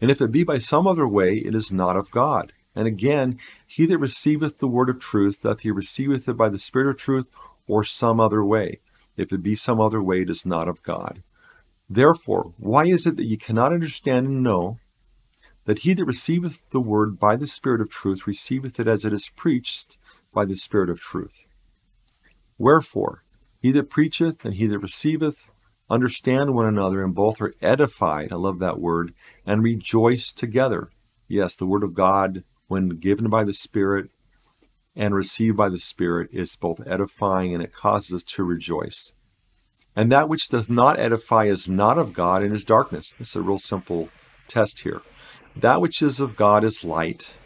And 0.00 0.10
if 0.10 0.20
it 0.20 0.32
be 0.32 0.44
by 0.44 0.58
some 0.58 0.86
other 0.86 1.08
way, 1.08 1.36
it 1.36 1.54
is 1.54 1.72
not 1.72 1.96
of 1.96 2.10
God. 2.10 2.52
And 2.74 2.86
again, 2.86 3.38
he 3.66 3.86
that 3.86 3.98
receiveth 3.98 4.58
the 4.58 4.68
word 4.68 4.90
of 4.90 4.98
truth, 4.98 5.42
doth 5.42 5.60
he 5.60 5.70
receiveth 5.70 6.28
it 6.28 6.36
by 6.36 6.48
the 6.48 6.58
Spirit 6.58 6.90
of 6.90 6.96
truth, 6.96 7.30
or 7.66 7.84
some 7.84 8.20
other 8.20 8.44
way? 8.44 8.80
If 9.16 9.32
it 9.32 9.42
be 9.42 9.54
some 9.54 9.80
other 9.80 10.02
way, 10.02 10.22
it 10.22 10.30
is 10.30 10.44
not 10.44 10.68
of 10.68 10.82
God. 10.82 11.22
Therefore, 11.88 12.52
why 12.58 12.86
is 12.86 13.06
it 13.06 13.16
that 13.16 13.24
ye 13.24 13.36
cannot 13.36 13.72
understand 13.72 14.26
and 14.26 14.42
know 14.42 14.78
that 15.66 15.80
he 15.80 15.94
that 15.94 16.04
receiveth 16.04 16.68
the 16.70 16.80
word 16.80 17.18
by 17.18 17.36
the 17.36 17.46
Spirit 17.46 17.80
of 17.80 17.90
truth 17.90 18.26
receiveth 18.26 18.80
it 18.80 18.88
as 18.88 19.04
it 19.04 19.12
is 19.12 19.30
preached 19.36 19.96
by 20.32 20.44
the 20.44 20.56
Spirit 20.56 20.90
of 20.90 21.00
truth? 21.00 21.46
Wherefore, 22.58 23.22
he 23.60 23.70
that 23.72 23.90
preacheth 23.90 24.44
and 24.44 24.54
he 24.54 24.66
that 24.66 24.78
receiveth 24.78 25.52
understand 25.90 26.54
one 26.54 26.66
another, 26.66 27.02
and 27.02 27.14
both 27.14 27.40
are 27.40 27.52
edified. 27.60 28.32
I 28.32 28.36
love 28.36 28.58
that 28.58 28.80
word. 28.80 29.14
And 29.46 29.62
rejoice 29.62 30.32
together. 30.32 30.90
Yes, 31.28 31.56
the 31.56 31.66
word 31.66 31.82
of 31.82 31.94
God, 31.94 32.44
when 32.68 32.90
given 32.90 33.28
by 33.28 33.44
the 33.44 33.54
Spirit 33.54 34.10
and 34.96 35.14
received 35.14 35.56
by 35.56 35.68
the 35.68 35.78
Spirit, 35.78 36.28
is 36.32 36.56
both 36.56 36.86
edifying 36.86 37.54
and 37.54 37.62
it 37.62 37.74
causes 37.74 38.14
us 38.14 38.22
to 38.22 38.44
rejoice. 38.44 39.12
And 39.96 40.10
that 40.10 40.28
which 40.28 40.48
doth 40.48 40.68
not 40.68 40.98
edify 40.98 41.44
is 41.44 41.68
not 41.68 41.98
of 41.98 42.12
God 42.12 42.42
and 42.42 42.54
is 42.54 42.64
darkness. 42.64 43.14
It's 43.20 43.36
a 43.36 43.42
real 43.42 43.58
simple 43.58 44.08
test 44.48 44.80
here. 44.80 45.02
That 45.54 45.80
which 45.80 46.02
is 46.02 46.18
of 46.18 46.34
God 46.34 46.64
is 46.64 46.84
light, 46.84 47.36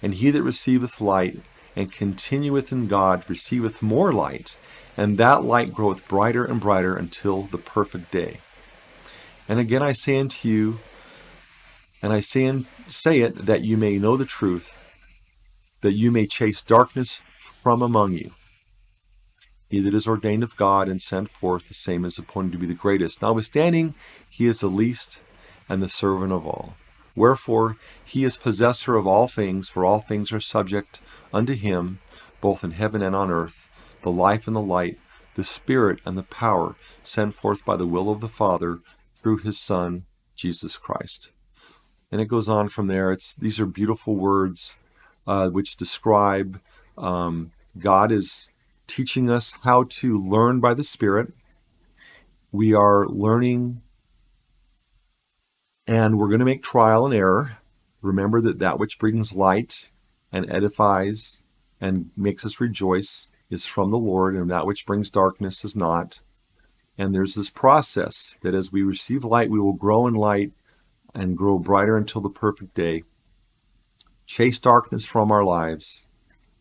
and 0.00 0.14
he 0.14 0.30
that 0.30 0.42
receiveth 0.42 1.00
light 1.00 1.40
and 1.74 1.92
continueth 1.92 2.70
in 2.70 2.86
God 2.86 3.28
receiveth 3.28 3.82
more 3.82 4.12
light 4.12 4.56
and 4.96 5.18
that 5.18 5.44
light 5.44 5.74
groweth 5.74 6.06
brighter 6.08 6.44
and 6.44 6.60
brighter 6.60 6.96
until 6.96 7.42
the 7.42 7.58
perfect 7.58 8.10
day. 8.10 8.38
And 9.48 9.60
again 9.60 9.82
I 9.82 9.92
say 9.92 10.18
unto 10.18 10.48
you, 10.48 10.78
and 12.02 12.12
I 12.12 12.20
say, 12.20 12.44
and 12.44 12.66
say 12.88 13.20
it 13.20 13.46
that 13.46 13.62
you 13.62 13.76
may 13.76 13.98
know 13.98 14.16
the 14.16 14.24
truth, 14.24 14.72
that 15.80 15.94
you 15.94 16.10
may 16.10 16.26
chase 16.26 16.62
darkness 16.62 17.20
from 17.38 17.82
among 17.82 18.12
you. 18.12 18.32
He 19.68 19.80
that 19.80 19.94
is 19.94 20.06
ordained 20.06 20.44
of 20.44 20.56
God 20.56 20.88
and 20.88 21.02
sent 21.02 21.28
forth, 21.28 21.68
the 21.68 21.74
same 21.74 22.04
is 22.04 22.18
appointed 22.18 22.52
to 22.52 22.58
be 22.58 22.66
the 22.66 22.74
greatest. 22.74 23.22
Notwithstanding, 23.22 23.94
he 24.28 24.46
is 24.46 24.60
the 24.60 24.68
least 24.68 25.20
and 25.68 25.82
the 25.82 25.88
servant 25.88 26.32
of 26.32 26.46
all. 26.46 26.76
Wherefore, 27.16 27.76
he 28.04 28.22
is 28.22 28.36
possessor 28.36 28.96
of 28.96 29.06
all 29.06 29.26
things, 29.26 29.68
for 29.68 29.84
all 29.84 30.00
things 30.00 30.30
are 30.32 30.40
subject 30.40 31.00
unto 31.32 31.54
him, 31.54 31.98
both 32.40 32.62
in 32.62 32.72
heaven 32.72 33.02
and 33.02 33.16
on 33.16 33.30
earth 33.30 33.65
the 34.06 34.12
life 34.12 34.46
and 34.46 34.54
the 34.54 34.60
light, 34.60 35.00
the 35.34 35.42
Spirit 35.42 35.98
and 36.06 36.16
the 36.16 36.22
power 36.22 36.76
sent 37.02 37.34
forth 37.34 37.64
by 37.64 37.74
the 37.74 37.88
will 37.88 38.08
of 38.08 38.20
the 38.20 38.28
Father 38.28 38.78
through 39.16 39.38
his 39.38 39.58
Son, 39.58 40.04
Jesus 40.36 40.76
Christ. 40.76 41.32
And 42.12 42.20
it 42.20 42.26
goes 42.26 42.48
on 42.48 42.68
from 42.68 42.86
there. 42.86 43.10
It's 43.10 43.34
these 43.34 43.58
are 43.58 43.66
beautiful 43.66 44.14
words 44.14 44.76
uh, 45.26 45.50
which 45.50 45.76
describe 45.76 46.60
um, 46.96 47.50
God 47.80 48.12
is 48.12 48.48
teaching 48.86 49.28
us 49.28 49.54
how 49.64 49.86
to 49.88 50.22
learn 50.22 50.60
by 50.60 50.72
the 50.72 50.84
Spirit. 50.84 51.32
We 52.52 52.72
are 52.74 53.08
learning, 53.08 53.82
and 55.84 56.16
we're 56.16 56.28
going 56.28 56.38
to 56.38 56.44
make 56.44 56.62
trial 56.62 57.04
and 57.06 57.12
error. 57.12 57.58
Remember 58.02 58.40
that 58.40 58.60
that 58.60 58.78
which 58.78 59.00
brings 59.00 59.32
light 59.32 59.90
and 60.32 60.48
edifies 60.48 61.42
and 61.80 62.10
makes 62.16 62.46
us 62.46 62.60
rejoice 62.60 63.32
is 63.50 63.66
from 63.66 63.90
the 63.90 63.98
Lord, 63.98 64.34
and 64.34 64.50
that 64.50 64.66
which 64.66 64.86
brings 64.86 65.10
darkness 65.10 65.64
is 65.64 65.76
not. 65.76 66.20
And 66.98 67.14
there's 67.14 67.34
this 67.34 67.50
process 67.50 68.36
that 68.42 68.54
as 68.54 68.72
we 68.72 68.82
receive 68.82 69.24
light, 69.24 69.50
we 69.50 69.60
will 69.60 69.74
grow 69.74 70.06
in 70.06 70.14
light 70.14 70.52
and 71.14 71.36
grow 71.36 71.58
brighter 71.58 71.96
until 71.96 72.20
the 72.20 72.30
perfect 72.30 72.74
day. 72.74 73.04
Chase 74.26 74.58
darkness 74.58 75.04
from 75.04 75.30
our 75.30 75.44
lives. 75.44 76.06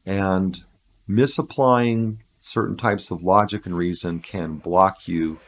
And 0.06 0.64
misapplying 1.08 2.24
certain 2.38 2.78
types 2.78 3.10
of 3.10 3.24
logic 3.24 3.66
and 3.66 3.76
reason 3.76 4.20
can 4.20 4.58
block 4.58 5.08
you. 5.08 5.40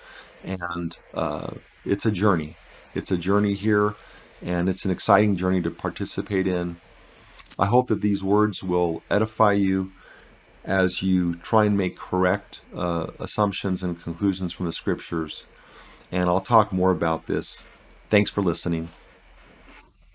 And 0.43 0.97
uh, 1.13 1.51
it's 1.85 2.05
a 2.05 2.11
journey. 2.11 2.55
It's 2.95 3.11
a 3.11 3.17
journey 3.17 3.53
here, 3.53 3.95
and 4.41 4.67
it's 4.67 4.85
an 4.85 4.91
exciting 4.91 5.35
journey 5.35 5.61
to 5.61 5.69
participate 5.69 6.47
in. 6.47 6.77
I 7.59 7.67
hope 7.67 7.87
that 7.87 8.01
these 8.01 8.23
words 8.23 8.63
will 8.63 9.03
edify 9.09 9.53
you 9.53 9.91
as 10.67 11.01
you 11.01 11.35
try 11.35 11.65
and 11.65 11.77
make 11.77 11.97
correct 11.97 12.61
uh, 12.75 13.07
assumptions 13.19 13.81
and 13.81 14.03
conclusions 14.03 14.51
from 14.51 14.65
the 14.65 14.73
scriptures. 14.73 15.45
And 16.11 16.29
I'll 16.29 16.41
talk 16.41 16.71
more 16.71 16.91
about 16.91 17.25
this. 17.25 17.65
Thanks 18.09 18.29
for 18.29 18.41
listening. 18.41 18.89